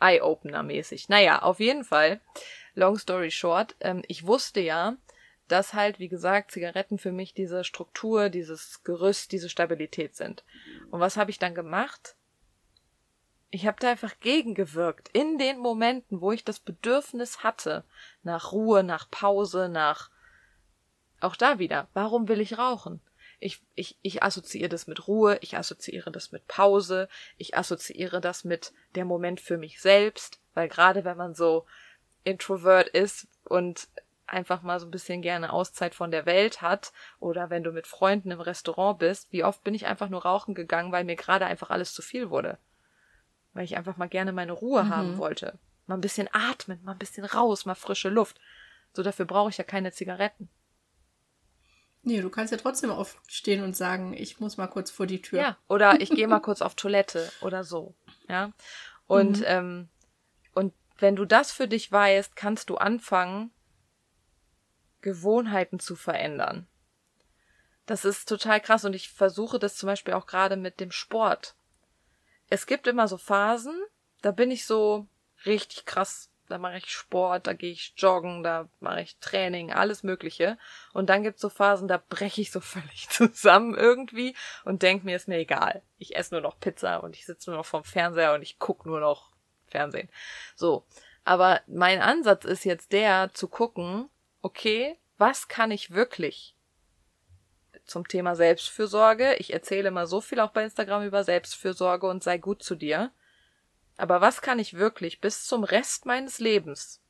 [0.00, 1.08] Eye-Opener-mäßig.
[1.08, 2.20] Naja, auf jeden Fall,
[2.74, 4.96] long story short, ähm, ich wusste ja,
[5.48, 10.44] dass halt, wie gesagt, Zigaretten für mich diese Struktur, dieses Gerüst, diese Stabilität sind.
[10.90, 12.14] Und was habe ich dann gemacht?
[13.50, 15.08] Ich habe da einfach gegengewirkt.
[15.12, 17.84] In den Momenten, wo ich das Bedürfnis hatte,
[18.22, 20.10] nach Ruhe, nach Pause, nach
[21.20, 23.00] auch da wieder, warum will ich rauchen?
[23.40, 28.44] Ich, ich, ich assoziiere das mit Ruhe, ich assoziiere das mit Pause, ich assoziiere das
[28.44, 31.66] mit der Moment für mich selbst, weil gerade wenn man so
[32.22, 33.88] introvert ist und
[34.26, 37.86] einfach mal so ein bisschen gerne Auszeit von der Welt hat oder wenn du mit
[37.86, 41.46] Freunden im Restaurant bist, wie oft bin ich einfach nur rauchen gegangen, weil mir gerade
[41.46, 42.58] einfach alles zu viel wurde.
[43.52, 44.90] Weil ich einfach mal gerne meine Ruhe mhm.
[44.90, 45.58] haben wollte.
[45.86, 48.38] Mal ein bisschen atmen, mal ein bisschen raus, mal frische Luft.
[48.92, 50.48] So dafür brauche ich ja keine Zigaretten.
[52.02, 55.38] Nee, du kannst ja trotzdem aufstehen und sagen, ich muss mal kurz vor die Tür.
[55.38, 57.94] Ja, oder ich gehe mal kurz auf Toilette oder so.
[58.28, 58.52] Ja.
[59.06, 59.44] Und, mhm.
[59.46, 59.88] ähm,
[60.54, 63.50] und wenn du das für dich weißt, kannst du anfangen,
[65.02, 66.66] Gewohnheiten zu verändern.
[67.86, 71.56] Das ist total krass und ich versuche das zum Beispiel auch gerade mit dem Sport.
[72.48, 73.78] Es gibt immer so Phasen,
[74.22, 75.06] da bin ich so
[75.44, 80.02] richtig krass da mache ich Sport, da gehe ich joggen, da mache ich Training, alles
[80.02, 80.58] Mögliche.
[80.92, 84.34] Und dann gibt's so Phasen, da breche ich so völlig zusammen irgendwie
[84.64, 85.82] und denk mir, ist mir egal.
[85.98, 88.88] Ich esse nur noch Pizza und ich sitze nur noch vorm Fernseher und ich gucke
[88.88, 89.30] nur noch
[89.66, 90.08] Fernsehen.
[90.56, 90.84] So.
[91.24, 94.08] Aber mein Ansatz ist jetzt der, zu gucken,
[94.42, 96.56] okay, was kann ich wirklich?
[97.84, 99.34] Zum Thema Selbstfürsorge.
[99.34, 103.12] Ich erzähle mal so viel auch bei Instagram über Selbstfürsorge und sei gut zu dir.
[104.00, 107.00] Aber was kann ich wirklich bis zum Rest meines Lebens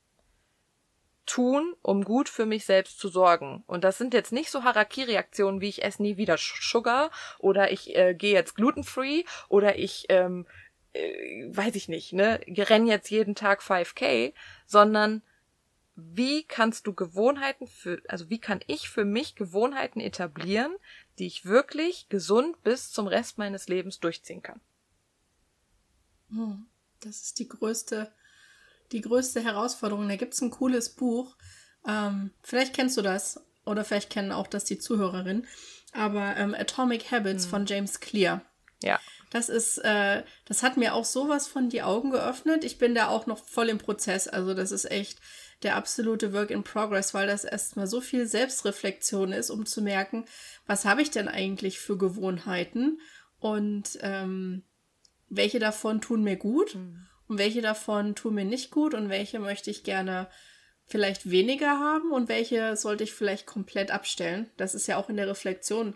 [1.26, 3.62] tun, um gut für mich selbst zu sorgen?
[3.66, 7.96] Und das sind jetzt nicht so Harakiri-Aktionen wie ich esse nie wieder Sugar oder ich
[7.96, 10.46] äh, gehe jetzt glutenfree oder ich ähm,
[10.92, 14.33] äh, weiß ich nicht, ne, renn jetzt jeden Tag 5K,
[14.66, 15.22] sondern
[15.94, 20.74] wie kannst du Gewohnheiten für, also wie kann ich für mich Gewohnheiten etablieren,
[21.18, 24.61] die ich wirklich gesund bis zum Rest meines Lebens durchziehen kann?
[26.31, 26.70] Hm.
[27.01, 28.13] Das ist die größte,
[28.93, 30.09] die größte Herausforderung.
[30.09, 31.37] Da gibt es ein cooles Buch.
[31.87, 35.47] Ähm, vielleicht kennst du das oder vielleicht kennen auch das die Zuhörerin.
[35.93, 37.51] Aber ähm, Atomic Habits mhm.
[37.51, 38.43] von James Clear.
[38.83, 39.01] Ja.
[39.31, 42.65] Das ist, äh, das hat mir auch sowas von die Augen geöffnet.
[42.65, 44.27] Ich bin da auch noch voll im Prozess.
[44.27, 45.21] Also das ist echt
[45.63, 50.25] der absolute Work in Progress, weil das erstmal so viel Selbstreflexion ist, um zu merken,
[50.67, 52.99] was habe ich denn eigentlich für Gewohnheiten
[53.39, 54.65] und ähm,
[55.31, 57.07] welche davon tun mir gut mhm.
[57.29, 60.29] und welche davon tun mir nicht gut und welche möchte ich gerne
[60.87, 64.51] vielleicht weniger haben und welche sollte ich vielleicht komplett abstellen.
[64.57, 65.95] Das ist ja auch in der Reflexion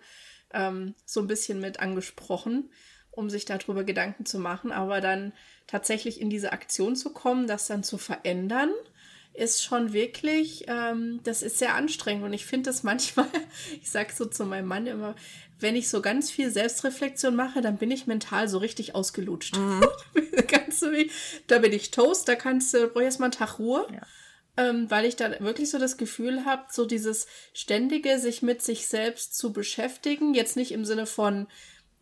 [0.53, 2.71] ähm, so ein bisschen mit angesprochen,
[3.11, 5.33] um sich darüber Gedanken zu machen, aber dann
[5.67, 8.71] tatsächlich in diese Aktion zu kommen, das dann zu verändern
[9.35, 13.27] ist schon wirklich, ähm, das ist sehr anstrengend und ich finde das manchmal,
[13.83, 15.15] ich sage so zu meinem Mann immer,
[15.59, 19.57] wenn ich so ganz viel Selbstreflexion mache, dann bin ich mental so richtig ausgelutscht.
[19.57, 19.85] Mhm.
[21.47, 23.87] da bin ich Toast, da kannst du, brauch erstmal einen Tag Ruhe.
[23.93, 24.03] Ja.
[24.57, 28.87] Ähm, weil ich da wirklich so das Gefühl habe, so dieses ständige sich mit sich
[28.87, 31.49] selbst zu beschäftigen, jetzt nicht im Sinne von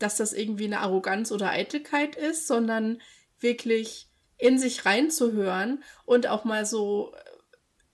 [0.02, 3.00] dass das irgendwie eine Arroganz oder Eitelkeit ist, sondern
[3.40, 4.08] wirklich
[4.42, 7.14] in sich reinzuhören und auch mal so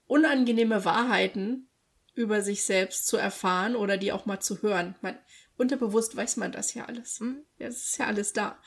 [0.07, 1.69] unangenehme Wahrheiten
[2.15, 4.95] über sich selbst zu erfahren oder die auch mal zu hören.
[5.03, 5.19] Man,
[5.59, 7.23] unterbewusst weiß man das ja alles.
[7.59, 8.59] Es ist ja alles da.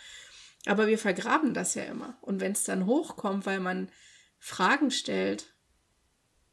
[0.68, 2.20] Aber wir vergraben das ja immer.
[2.22, 3.92] Und wenn es dann hochkommt, weil man
[4.38, 5.52] Fragen stellt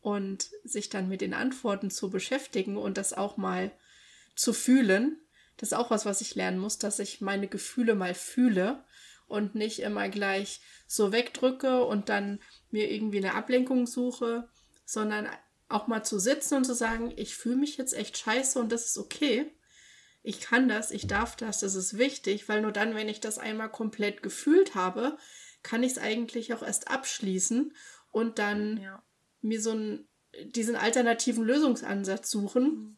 [0.00, 3.70] und sich dann mit den Antworten zu beschäftigen und das auch mal
[4.34, 5.20] zu fühlen,
[5.58, 8.82] das ist auch was, was ich lernen muss, dass ich meine Gefühle mal fühle
[9.28, 14.48] und nicht immer gleich so wegdrücke und dann mir irgendwie eine Ablenkung suche,
[14.84, 15.28] sondern
[15.68, 18.86] auch mal zu sitzen und zu sagen, ich fühle mich jetzt echt scheiße und das
[18.86, 19.54] ist okay.
[20.22, 23.38] Ich kann das, ich darf das, das ist wichtig, weil nur dann, wenn ich das
[23.38, 25.16] einmal komplett gefühlt habe,
[25.62, 27.74] kann ich es eigentlich auch erst abschließen
[28.10, 29.02] und dann ja.
[29.42, 30.08] mir so einen,
[30.54, 32.97] diesen alternativen Lösungsansatz suchen, mhm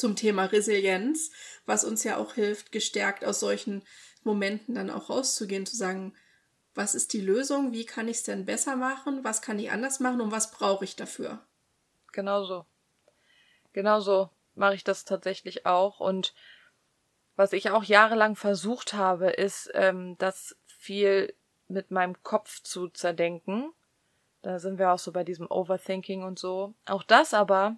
[0.00, 1.30] zum Thema Resilienz,
[1.66, 3.82] was uns ja auch hilft, gestärkt aus solchen
[4.24, 6.14] Momenten dann auch rauszugehen, zu sagen,
[6.74, 10.00] was ist die Lösung, wie kann ich es denn besser machen, was kann ich anders
[10.00, 11.38] machen und was brauche ich dafür.
[12.12, 12.64] Genau so.
[13.72, 16.00] Genau so mache ich das tatsächlich auch.
[16.00, 16.34] Und
[17.36, 21.34] was ich auch jahrelang versucht habe, ist, ähm, das viel
[21.68, 23.72] mit meinem Kopf zu zerdenken.
[24.42, 26.74] Da sind wir auch so bei diesem Overthinking und so.
[26.86, 27.76] Auch das aber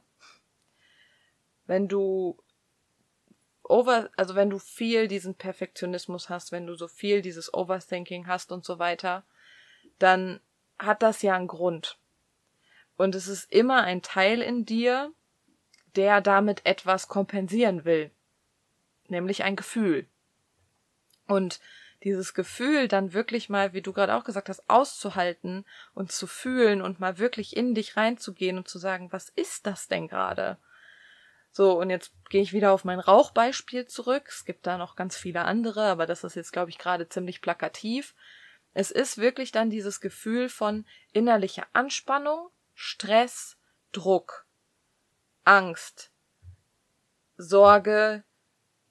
[1.73, 2.37] wenn du
[3.63, 8.53] over, also wenn du viel diesen Perfektionismus hast, wenn du so viel dieses Overthinking hast
[8.53, 9.25] und so weiter,
[9.99, 10.41] dann
[10.79, 11.97] hat das ja einen Grund.
[12.99, 15.13] Und es ist immer ein Teil in dir,
[15.97, 18.11] der damit etwas kompensieren will.
[19.09, 20.07] Nämlich ein Gefühl.
[21.27, 21.59] Und
[22.05, 26.83] dieses Gefühl dann wirklich mal, wie du gerade auch gesagt hast, auszuhalten und zu fühlen
[26.83, 30.59] und mal wirklich in dich reinzugehen und zu sagen, was ist das denn gerade?
[31.53, 34.25] So, und jetzt gehe ich wieder auf mein Rauchbeispiel zurück.
[34.29, 37.43] Es gibt da noch ganz viele andere, aber das ist jetzt, glaube ich, gerade ziemlich
[37.43, 38.15] plakativ.
[38.73, 43.59] Es ist wirklich dann dieses Gefühl von innerlicher Anspannung, Stress,
[43.93, 44.47] Druck,
[45.45, 46.11] Angst,
[47.37, 48.25] Sorge,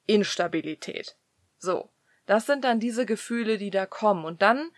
[0.05, 1.17] Instabilität.
[1.57, 1.89] So.
[2.27, 4.23] Das sind dann diese Gefühle, die da kommen.
[4.23, 4.71] Und dann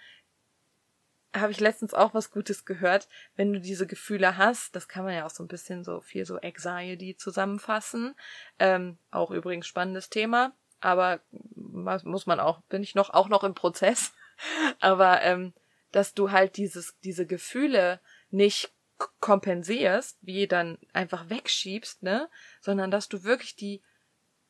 [1.33, 5.15] habe ich letztens auch was Gutes gehört, wenn du diese Gefühle hast, das kann man
[5.15, 8.15] ja auch so ein bisschen so viel so Anxiety zusammenfassen.
[8.59, 13.55] Ähm, auch übrigens spannendes Thema, aber muss man auch, bin ich noch auch noch im
[13.55, 14.13] Prozess.
[14.79, 15.53] aber ähm,
[15.91, 17.99] dass du halt dieses diese Gefühle
[18.31, 18.73] nicht
[19.19, 22.29] kompensierst, wie dann einfach wegschiebst, ne,
[22.61, 23.81] sondern dass du wirklich die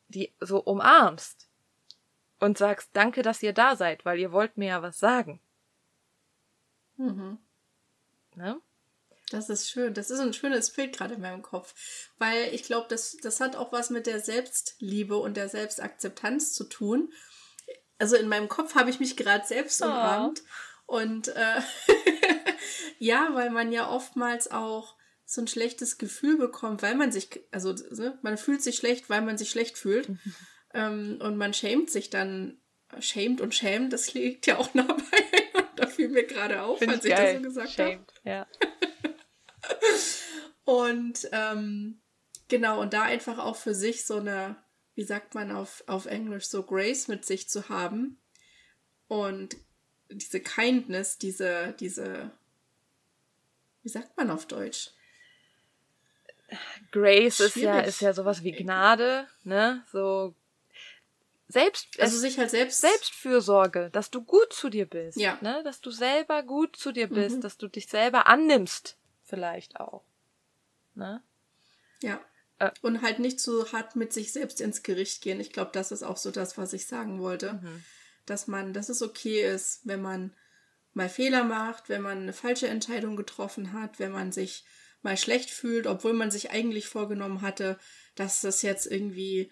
[0.08, 1.50] die so umarmst
[2.39, 5.39] und sagst, danke, dass ihr da seid, weil ihr wollt mir ja was sagen.
[6.97, 7.38] Mhm.
[8.36, 8.62] Ne?
[9.29, 9.93] Das ist schön.
[9.93, 11.73] Das ist ein schönes Bild gerade in meinem Kopf.
[12.17, 16.65] Weil ich glaube, das, das hat auch was mit der Selbstliebe und der Selbstakzeptanz zu
[16.65, 17.12] tun.
[17.97, 19.86] Also in meinem Kopf habe ich mich gerade selbst oh.
[19.86, 20.43] umarmt.
[20.86, 21.62] Und äh,
[22.99, 27.73] ja, weil man ja oftmals auch so ein schlechtes Gefühl bekommt, weil man sich, also
[27.73, 30.10] ne, man fühlt sich schlecht, weil man sich schlecht fühlt.
[30.73, 32.62] ähm, und man schämt sich dann,
[32.99, 35.33] schämt und schämt, das liegt ja auch nah bei
[35.93, 38.06] fiel mir gerade auf, Find als ich, ich das so gesagt habe.
[38.23, 38.47] Ja.
[40.65, 42.01] und ähm,
[42.47, 44.56] genau, und da einfach auch für sich so eine,
[44.95, 48.19] wie sagt man auf, auf Englisch, so Grace mit sich zu haben.
[49.08, 49.56] Und
[50.10, 52.32] diese Kindness, diese, diese,
[53.82, 54.91] wie sagt man auf Deutsch?
[56.91, 59.84] Grace ist ja, ist ja sowas wie Gnade, ne?
[59.91, 60.36] So
[61.47, 65.38] selbst, also sich halt selbst Selbstfürsorge, dass du gut zu dir bist, ja.
[65.41, 67.41] ne, dass du selber gut zu dir bist, mhm.
[67.41, 70.03] dass du dich selber annimmst, vielleicht auch,
[70.95, 71.21] ne?
[72.01, 72.19] Ja.
[72.60, 72.71] Äh.
[72.82, 75.39] Und halt nicht so hart mit sich selbst ins Gericht gehen.
[75.39, 77.84] Ich glaube, das ist auch so das, was ich sagen wollte, mhm.
[78.25, 80.36] dass man, dass es okay ist, wenn man
[80.93, 84.63] mal Fehler macht, wenn man eine falsche Entscheidung getroffen hat, wenn man sich
[85.01, 87.77] mal schlecht fühlt, obwohl man sich eigentlich vorgenommen hatte,
[88.15, 89.51] dass das jetzt irgendwie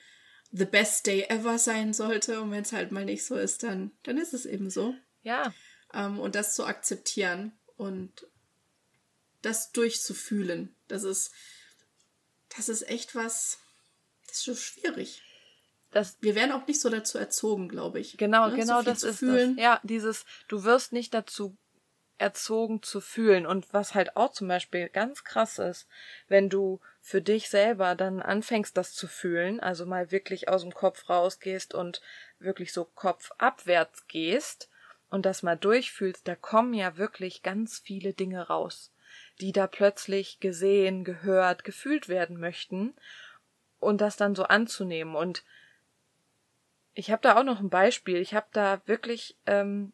[0.52, 2.42] the best day ever sein sollte.
[2.42, 4.94] Und wenn es halt mal nicht so ist, dann, dann ist es eben so.
[5.24, 5.54] Ja.
[5.94, 8.28] Ähm, und das zu akzeptieren und
[9.42, 11.32] das durchzufühlen, das ist,
[12.56, 13.60] das ist echt was,
[14.28, 15.24] das ist so schwierig.
[15.92, 18.18] Das, wir werden auch nicht so dazu erzogen, glaube ich.
[18.18, 18.56] Genau, ne?
[18.56, 19.58] genau so das ist fühlen.
[19.58, 19.64] das.
[19.64, 21.58] Ja, dieses, du wirst nicht dazu
[22.18, 23.46] erzogen zu fühlen.
[23.46, 25.88] Und was halt auch zum Beispiel ganz krass ist,
[26.28, 30.74] wenn du für dich selber dann anfängst, das zu fühlen, also mal wirklich aus dem
[30.74, 32.02] Kopf rausgehst und
[32.40, 34.70] wirklich so kopfabwärts gehst
[35.10, 38.92] und das mal durchfühlst, da kommen ja wirklich ganz viele Dinge raus,
[39.40, 42.94] die da plötzlich gesehen, gehört, gefühlt werden möchten
[43.80, 45.44] und das dann so anzunehmen und
[46.94, 48.18] ich habe da auch noch ein Beispiel.
[48.18, 49.94] Ich habe da wirklich ähm,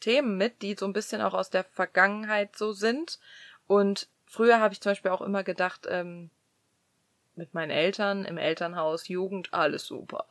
[0.00, 3.18] Themen mit, die so ein bisschen auch aus der Vergangenheit so sind.
[3.66, 6.30] Und früher habe ich zum Beispiel auch immer gedacht, ähm,
[7.36, 10.26] mit meinen Eltern im Elternhaus, Jugend, alles super.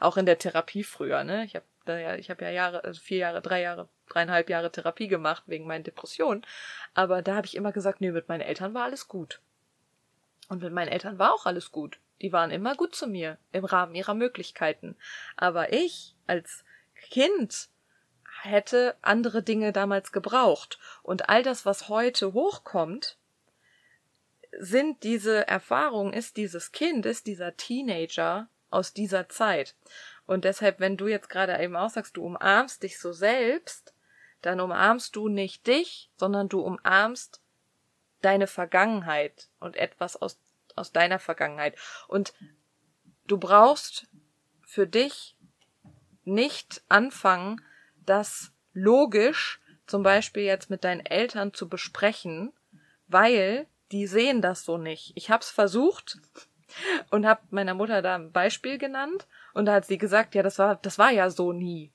[0.00, 1.44] Auch in der Therapie früher, ne?
[1.44, 5.08] Ich habe ja, ich habe ja Jahre, also vier Jahre, drei Jahre, dreieinhalb Jahre Therapie
[5.08, 6.44] gemacht wegen meinen Depressionen.
[6.94, 9.40] Aber da habe ich immer gesagt, nö, mit meinen Eltern war alles gut.
[10.48, 12.00] Und mit meinen Eltern war auch alles gut.
[12.22, 14.96] Die waren immer gut zu mir, im Rahmen ihrer Möglichkeiten.
[15.36, 17.68] Aber ich, als Kind,
[18.42, 20.78] hätte andere Dinge damals gebraucht.
[21.02, 23.18] Und all das, was heute hochkommt,
[24.58, 29.74] sind diese Erfahrungen, ist dieses Kind, ist dieser Teenager aus dieser Zeit.
[30.26, 33.94] Und deshalb, wenn du jetzt gerade eben auch sagst, du umarmst dich so selbst,
[34.42, 37.40] dann umarmst du nicht dich, sondern du umarmst
[38.22, 40.38] deine Vergangenheit und etwas aus
[40.76, 41.76] aus deiner Vergangenheit.
[42.06, 42.34] Und
[43.26, 44.06] du brauchst
[44.62, 45.36] für dich
[46.24, 47.60] nicht anfangen,
[48.06, 52.52] das logisch zum Beispiel jetzt mit deinen Eltern zu besprechen,
[53.06, 55.12] weil die sehen das so nicht.
[55.14, 56.18] Ich hab's versucht
[57.10, 60.58] und hab meiner Mutter da ein Beispiel genannt und da hat sie gesagt, ja, das
[60.58, 61.92] war, das war ja so nie.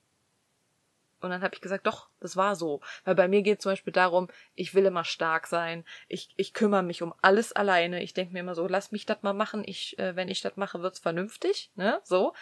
[1.20, 2.80] Und dann habe ich gesagt, doch, das war so.
[3.04, 5.84] Weil bei mir geht zum Beispiel darum, ich will immer stark sein.
[6.08, 8.02] Ich, ich kümmere mich um alles alleine.
[8.02, 9.62] Ich denke mir immer so, lass mich das mal machen.
[9.64, 11.70] Ich, äh, wenn ich das mache, wird's vernünftig.
[11.76, 12.00] Ne?
[12.02, 12.34] So.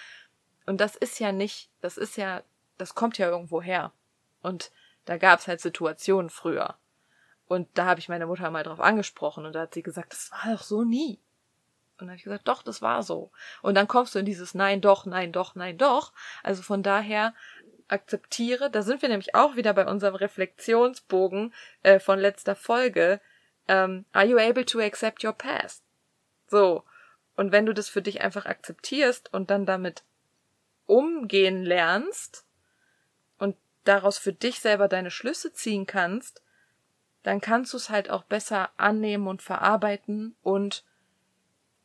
[0.65, 2.43] Und das ist ja nicht, das ist ja,
[2.81, 3.93] das kommt ja irgendwo her.
[4.43, 4.71] Und
[5.05, 6.77] da gab's halt Situationen früher.
[7.47, 10.31] Und da habe ich meine Mutter mal drauf angesprochen und da hat sie gesagt, das
[10.31, 11.19] war doch so nie.
[11.95, 13.31] Und dann habe ich gesagt, doch, das war so.
[13.61, 16.13] Und dann kommst du in dieses Nein, doch, nein, doch, nein, doch.
[16.43, 17.35] Also von daher
[17.89, 23.21] akzeptiere, da sind wir nämlich auch wieder bei unserem Reflexionsbogen äh, von letzter Folge.
[23.69, 25.83] Ähm, are you able to accept your past?
[26.47, 26.85] So.
[27.37, 30.05] Und wenn du das für dich einfach akzeptierst und dann damit
[30.87, 32.45] umgehen lernst
[33.85, 36.43] daraus für dich selber deine Schlüsse ziehen kannst,
[37.23, 40.85] dann kannst du es halt auch besser annehmen und verarbeiten und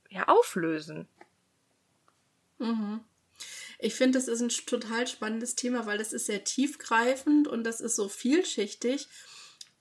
[0.09, 1.07] ja auflösen.
[2.57, 3.01] Mhm.
[3.79, 7.81] Ich finde, das ist ein total spannendes Thema, weil das ist sehr tiefgreifend und das
[7.81, 9.07] ist so vielschichtig.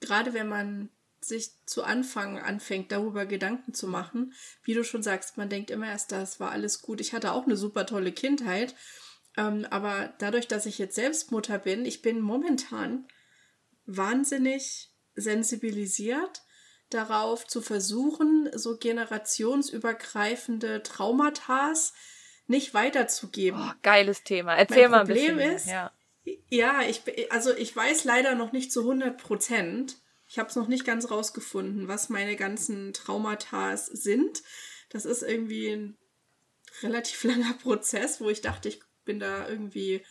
[0.00, 4.34] Gerade wenn man sich zu Anfang anfängt, darüber Gedanken zu machen.
[4.62, 7.00] Wie du schon sagst, man denkt immer erst, das war alles gut.
[7.00, 8.74] Ich hatte auch eine super tolle Kindheit.
[9.36, 13.06] Ähm, aber dadurch, dass ich jetzt selbst Mutter bin, ich bin momentan
[13.86, 16.42] wahnsinnig sensibilisiert
[16.90, 21.72] darauf zu versuchen, so generationsübergreifende Traumata
[22.46, 23.60] nicht weiterzugeben.
[23.60, 24.54] Oh, geiles Thema.
[24.54, 25.36] Erzähl mein mal ein bisschen.
[25.36, 25.92] Problem ist, ja.
[26.48, 29.96] ja, ich, also ich weiß leider noch nicht zu 100 Prozent.
[30.28, 34.42] Ich habe es noch nicht ganz rausgefunden, was meine ganzen Traumata sind.
[34.90, 35.98] Das ist irgendwie ein
[36.82, 40.04] relativ langer Prozess, wo ich dachte, ich bin da irgendwie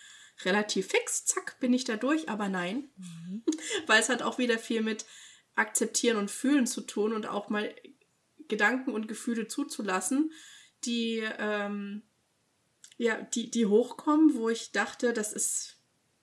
[0.45, 2.89] relativ fix, zack, bin ich da durch, aber nein.
[2.97, 3.43] Mhm.
[3.87, 5.05] Weil es hat auch wieder viel mit
[5.55, 7.73] Akzeptieren und Fühlen zu tun und auch mal
[8.47, 10.31] Gedanken und Gefühle zuzulassen,
[10.83, 12.03] die ähm,
[12.97, 15.77] ja, die, die hochkommen, wo ich dachte, das ist,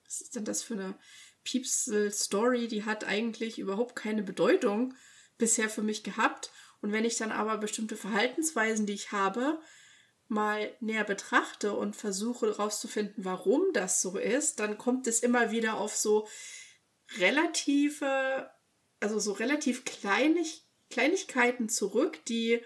[0.05, 0.95] was ist denn das für eine
[1.43, 4.93] Pieps-Story, die hat eigentlich überhaupt keine Bedeutung
[5.37, 6.51] bisher für mich gehabt.
[6.81, 9.59] Und wenn ich dann aber bestimmte Verhaltensweisen, die ich habe,
[10.31, 15.75] mal näher betrachte und versuche herauszufinden, warum das so ist, dann kommt es immer wieder
[15.75, 16.27] auf so
[17.17, 18.49] relative,
[19.01, 22.61] also so relativ kleinig, Kleinigkeiten zurück, die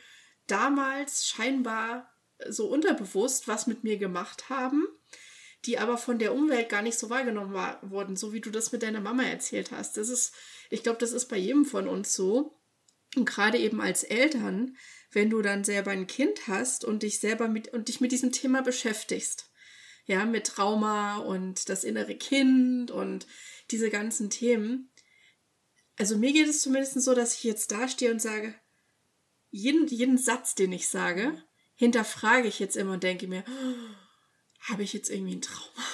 [0.48, 2.12] damals scheinbar
[2.48, 4.88] so unterbewusst was mit mir gemacht haben,
[5.66, 8.72] die aber von der Umwelt gar nicht so wahrgenommen war, wurden, so wie du das
[8.72, 9.98] mit deiner Mama erzählt hast.
[9.98, 10.34] Das ist,
[10.70, 12.60] ich glaube, das ist bei jedem von uns so.
[13.16, 14.78] Und gerade eben als Eltern,
[15.12, 18.32] wenn du dann selber ein Kind hast und dich selber mit und dich mit diesem
[18.32, 19.50] Thema beschäftigst.
[20.06, 23.26] Ja, mit Trauma und das innere Kind und
[23.72, 24.92] diese ganzen Themen.
[25.98, 28.54] Also mir geht es zumindest so, dass ich jetzt da stehe und sage,
[29.50, 31.42] jeden, jeden Satz, den ich sage,
[31.76, 35.86] hinterfrage ich jetzt immer und denke mir, oh, habe ich jetzt irgendwie ein Trauma?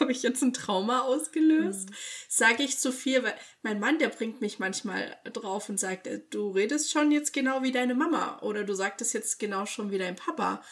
[0.00, 1.90] Habe ich jetzt ein Trauma ausgelöst?
[1.90, 1.94] Mhm.
[2.28, 6.22] Sage ich zu viel, weil mein Mann, der bringt mich manchmal drauf und sagt, äh,
[6.30, 9.98] du redest schon jetzt genau wie deine Mama oder du sagtest jetzt genau schon wie
[9.98, 10.62] dein Papa.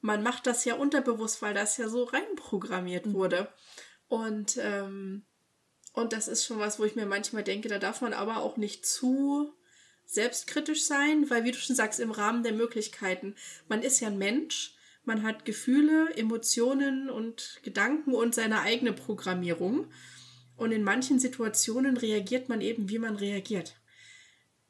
[0.00, 3.14] Man macht das ja unterbewusst, weil das ja so reinprogrammiert mhm.
[3.14, 3.48] wurde.
[4.08, 5.26] Und, ähm,
[5.92, 8.56] und das ist schon was, wo ich mir manchmal denke, da darf man aber auch
[8.56, 9.52] nicht zu
[10.08, 13.36] selbstkritisch sein, weil wie du schon sagst, im Rahmen der Möglichkeiten.
[13.68, 14.74] Man ist ja ein Mensch,
[15.08, 19.90] man hat Gefühle, Emotionen und Gedanken und seine eigene Programmierung.
[20.56, 23.80] Und in manchen Situationen reagiert man eben, wie man reagiert.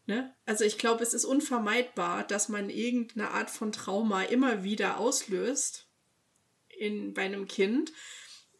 [0.06, 0.34] Ne?
[0.46, 5.84] Also ich glaube, es ist unvermeidbar, dass man irgendeine Art von Trauma immer wieder auslöst.
[6.68, 7.92] in, bei einem Kind.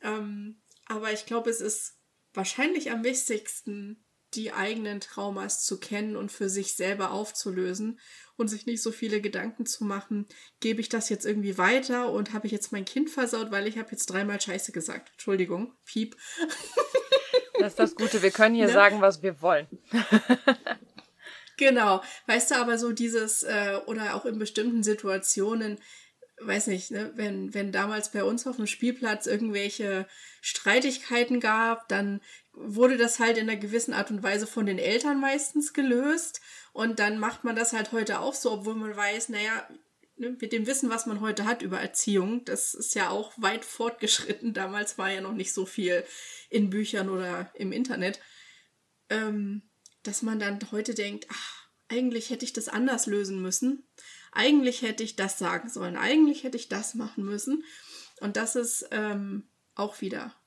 [0.03, 1.99] Ähm, aber ich glaube, es ist
[2.35, 4.05] wahrscheinlich am wichtigsten,
[4.35, 7.99] die eigenen Traumas zu kennen und für sich selber aufzulösen
[8.37, 10.27] und sich nicht so viele Gedanken zu machen,
[10.61, 13.79] gebe ich das jetzt irgendwie weiter und habe ich jetzt mein Kind versaut, weil ich
[13.79, 15.11] habe jetzt dreimal Scheiße gesagt.
[15.13, 16.17] Entschuldigung, Piep.
[17.59, 18.73] Das ist das Gute, wir können hier ne?
[18.73, 19.67] sagen, was wir wollen.
[21.57, 25.79] genau, weißt du, aber so dieses, äh, oder auch in bestimmten Situationen,
[26.41, 30.07] weiß nicht, ne, wenn, wenn damals bei uns auf dem Spielplatz irgendwelche
[30.41, 32.21] Streitigkeiten gab, dann
[32.61, 36.41] wurde das halt in einer gewissen Art und Weise von den Eltern meistens gelöst.
[36.73, 39.69] Und dann macht man das halt heute auch so, obwohl man weiß, naja,
[40.17, 43.65] ne, mit dem Wissen, was man heute hat über Erziehung, das ist ja auch weit
[43.65, 44.55] fortgeschritten.
[44.55, 46.05] Damals war ja noch nicht so viel
[46.51, 48.21] in Büchern oder im Internet,
[49.09, 49.63] ähm,
[50.03, 53.87] dass man dann heute denkt, ach, eigentlich hätte ich das anders lösen müssen.
[54.33, 55.97] Eigentlich hätte ich das sagen sollen.
[55.97, 57.65] Eigentlich hätte ich das machen müssen.
[58.21, 60.38] Und das ist ähm, auch wieder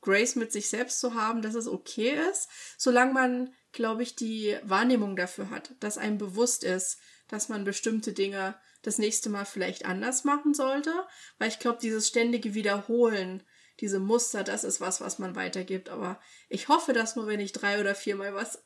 [0.00, 4.56] Grace mit sich selbst zu haben, dass es okay ist, solange man, glaube ich, die
[4.62, 9.84] Wahrnehmung dafür hat, dass einem bewusst ist, dass man bestimmte Dinge das nächste Mal vielleicht
[9.84, 10.92] anders machen sollte,
[11.38, 13.42] weil ich glaube, dieses ständige Wiederholen,
[13.80, 15.88] diese Muster, das ist was, was man weitergibt.
[15.88, 18.64] Aber ich hoffe, dass nur wenn ich drei oder viermal was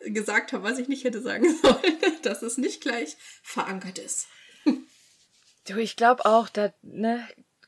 [0.00, 4.26] gesagt habe, was ich nicht hätte sagen sollen, dass es nicht gleich verankert ist.
[5.66, 7.26] Du, ich glaube auch, da, ne,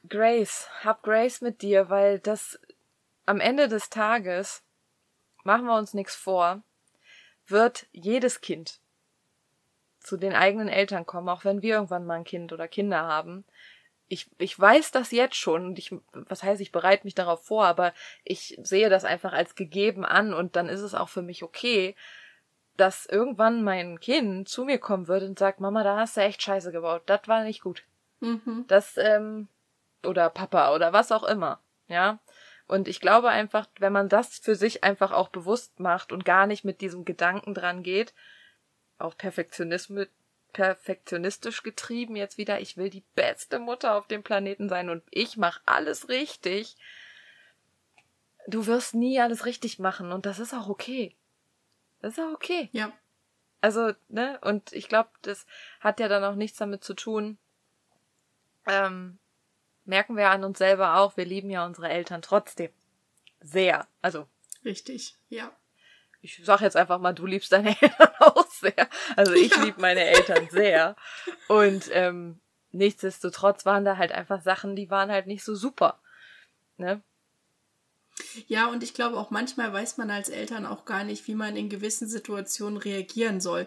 [0.09, 2.59] Grace, hab Grace mit dir, weil das
[3.26, 4.62] am Ende des Tages,
[5.44, 6.62] machen wir uns nichts vor,
[7.46, 8.80] wird jedes Kind
[10.00, 13.44] zu den eigenen Eltern kommen, auch wenn wir irgendwann mal ein Kind oder Kinder haben.
[14.06, 17.64] Ich, ich weiß das jetzt schon und ich, was heißt, ich bereite mich darauf vor,
[17.64, 21.42] aber ich sehe das einfach als gegeben an und dann ist es auch für mich
[21.42, 21.96] okay,
[22.76, 26.42] dass irgendwann mein Kind zu mir kommen wird und sagt, Mama, da hast du echt
[26.42, 27.84] Scheiße gebaut, das war nicht gut.
[28.20, 28.64] Mhm.
[28.68, 29.48] Das, ähm,
[30.04, 32.18] oder Papa oder was auch immer, ja.
[32.66, 36.46] Und ich glaube einfach, wenn man das für sich einfach auch bewusst macht und gar
[36.46, 38.14] nicht mit diesem Gedanken dran geht,
[38.98, 40.06] auch Perfektionismus,
[40.52, 45.36] perfektionistisch getrieben jetzt wieder, ich will die beste Mutter auf dem Planeten sein und ich
[45.36, 46.76] mache alles richtig.
[48.46, 51.14] Du wirst nie alles richtig machen und das ist auch okay.
[52.00, 52.68] Das ist auch okay.
[52.72, 52.92] Ja.
[53.60, 55.46] Also, ne, und ich glaube, das
[55.80, 57.38] hat ja dann auch nichts damit zu tun,
[58.66, 59.18] ähm,
[59.85, 62.70] merken wir an uns selber auch, wir lieben ja unsere Eltern trotzdem.
[63.41, 63.87] Sehr.
[64.03, 64.26] Also.
[64.64, 65.53] Richtig, ja.
[66.22, 68.89] Ich sag jetzt einfach mal, du liebst deine Eltern auch sehr.
[69.16, 69.62] Also ich ja.
[69.62, 70.97] liebe meine Eltern sehr.
[71.49, 72.41] Und ähm,
[72.72, 76.01] nichtsdestotrotz waren da halt einfach Sachen, die waren halt nicht so super.
[76.78, 77.03] Ne?
[78.47, 81.57] Ja, und ich glaube auch manchmal weiß man als Eltern auch gar nicht, wie man
[81.57, 83.66] in gewissen Situationen reagieren soll.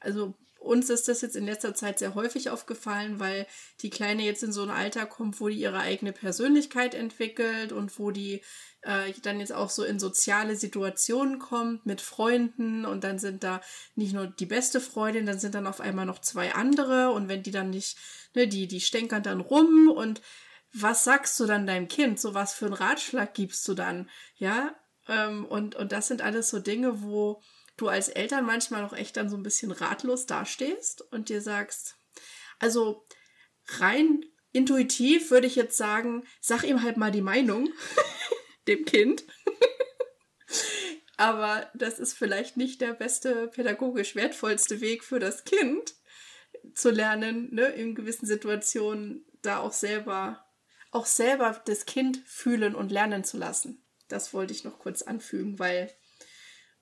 [0.00, 0.34] Also
[0.64, 3.46] uns ist das jetzt in letzter Zeit sehr häufig aufgefallen, weil
[3.80, 7.98] die Kleine jetzt in so ein Alter kommt, wo die ihre eigene Persönlichkeit entwickelt und
[7.98, 8.42] wo die
[8.82, 13.60] äh, dann jetzt auch so in soziale Situationen kommt mit Freunden und dann sind da
[13.94, 17.42] nicht nur die beste Freundin, dann sind dann auf einmal noch zwei andere und wenn
[17.42, 17.96] die dann nicht,
[18.34, 20.22] ne, die, die stänkern dann rum und
[20.72, 22.18] was sagst du dann deinem Kind?
[22.18, 24.10] So was für einen Ratschlag gibst du dann?
[24.36, 24.74] Ja,
[25.08, 27.40] ähm, und, und das sind alles so Dinge, wo
[27.76, 31.96] du als Eltern manchmal noch echt dann so ein bisschen ratlos dastehst und dir sagst,
[32.58, 33.06] also
[33.78, 37.68] rein intuitiv würde ich jetzt sagen, sag ihm halt mal die Meinung,
[38.68, 39.24] dem Kind.
[41.16, 45.94] Aber das ist vielleicht nicht der beste, pädagogisch wertvollste Weg für das Kind,
[46.74, 50.46] zu lernen, ne, in gewissen Situationen da auch selber,
[50.90, 53.84] auch selber das Kind fühlen und lernen zu lassen.
[54.08, 55.92] Das wollte ich noch kurz anfügen, weil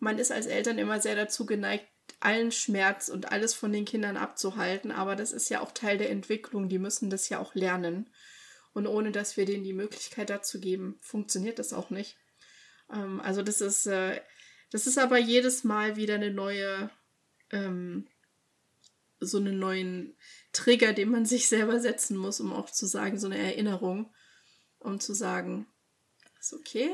[0.02, 1.88] man ist als Eltern immer sehr dazu geneigt,
[2.18, 6.10] allen Schmerz und alles von den Kindern abzuhalten, aber das ist ja auch Teil der
[6.10, 8.10] Entwicklung, die müssen das ja auch lernen.
[8.72, 12.16] Und ohne dass wir denen die Möglichkeit dazu geben, funktioniert das auch nicht.
[12.92, 14.20] Ähm, also das ist, äh,
[14.72, 16.90] das ist aber jedes Mal wieder eine neue,
[17.50, 18.08] ähm,
[19.20, 20.16] so einen neuen
[20.52, 24.12] Trigger, den man sich selber setzen muss, um auch zu sagen, so eine Erinnerung,
[24.80, 25.68] um zu sagen,
[26.40, 26.92] ist okay.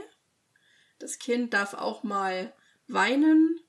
[0.98, 2.52] Das Kind darf auch mal
[2.88, 3.60] weinen,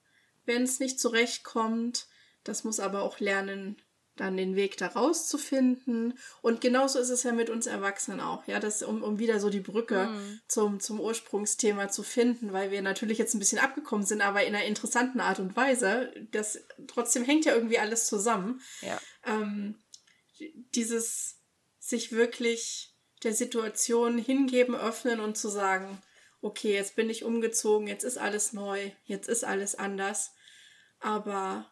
[0.45, 2.07] wenn es nicht zurechtkommt.
[2.43, 3.81] Das muss aber auch lernen,
[4.19, 6.17] dann den Weg da rauszufinden.
[6.41, 9.49] Und genauso ist es ja mit uns Erwachsenen auch, ja, das, um, um wieder so
[9.49, 10.41] die Brücke mhm.
[10.47, 14.55] zum, zum Ursprungsthema zu finden, weil wir natürlich jetzt ein bisschen abgekommen sind, aber in
[14.55, 16.11] einer interessanten Art und Weise.
[16.31, 18.61] Das trotzdem hängt ja irgendwie alles zusammen.
[18.81, 18.99] Ja.
[19.25, 19.75] Ähm,
[20.75, 21.37] dieses
[21.79, 22.93] sich wirklich
[23.23, 26.01] der Situation hingeben, öffnen und zu sagen,
[26.41, 30.33] okay, jetzt bin ich umgezogen, jetzt ist alles neu, jetzt ist alles anders.
[30.99, 31.69] Aber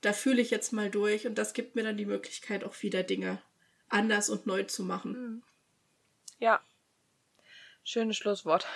[0.00, 3.02] da fühle ich jetzt mal durch und das gibt mir dann die Möglichkeit, auch wieder
[3.02, 3.40] Dinge
[3.88, 5.14] anders und neu zu machen.
[5.14, 5.42] Hm.
[6.38, 6.60] Ja.
[7.84, 8.66] Schönes Schlusswort.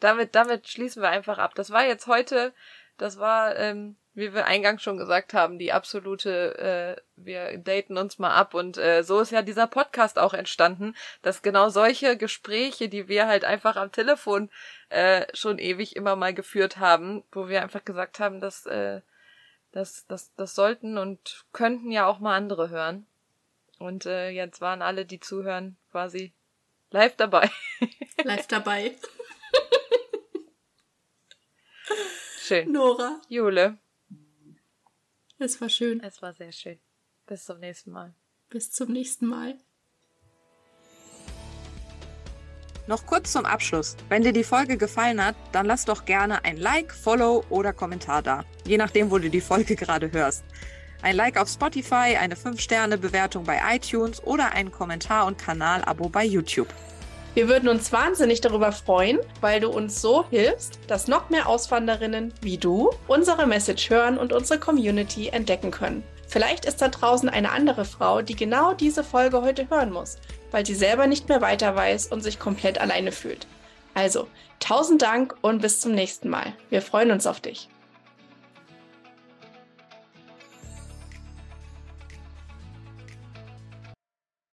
[0.00, 1.54] damit, damit schließen wir einfach ab.
[1.54, 2.52] Das war jetzt heute,
[2.98, 8.18] das war, ähm, wie wir eingangs schon gesagt haben, die absolute, äh, wir daten uns
[8.18, 12.88] mal ab und äh, so ist ja dieser Podcast auch entstanden, dass genau solche Gespräche,
[12.88, 14.50] die wir halt einfach am Telefon
[14.88, 19.02] äh, schon ewig immer mal geführt haben, wo wir einfach gesagt haben, dass äh,
[19.72, 23.06] das, das, das sollten und könnten ja auch mal andere hören.
[23.78, 26.32] Und äh, jetzt waren alle, die zuhören, quasi
[26.90, 27.50] live dabei.
[28.24, 28.96] live dabei.
[32.40, 32.72] Schön.
[32.72, 33.20] Nora.
[33.28, 33.76] Jule.
[35.38, 36.00] Es war schön.
[36.02, 36.78] Es war sehr schön.
[37.26, 38.14] Bis zum nächsten Mal.
[38.48, 39.58] Bis zum nächsten Mal.
[42.86, 43.96] Noch kurz zum Abschluss.
[44.08, 48.22] Wenn dir die Folge gefallen hat, dann lass doch gerne ein Like, Follow oder Kommentar
[48.22, 48.44] da.
[48.64, 50.44] Je nachdem, wo du die Folge gerade hörst.
[51.02, 56.72] Ein Like auf Spotify, eine 5-Sterne-Bewertung bei iTunes oder ein Kommentar und Kanalabo bei YouTube.
[57.36, 62.32] Wir würden uns wahnsinnig darüber freuen, weil du uns so hilfst, dass noch mehr Auswanderinnen
[62.40, 66.02] wie du unsere Message hören und unsere Community entdecken können.
[66.26, 70.16] Vielleicht ist da draußen eine andere Frau, die genau diese Folge heute hören muss,
[70.50, 73.46] weil sie selber nicht mehr weiter weiß und sich komplett alleine fühlt.
[73.92, 74.28] Also,
[74.58, 76.54] tausend Dank und bis zum nächsten Mal.
[76.70, 77.68] Wir freuen uns auf dich.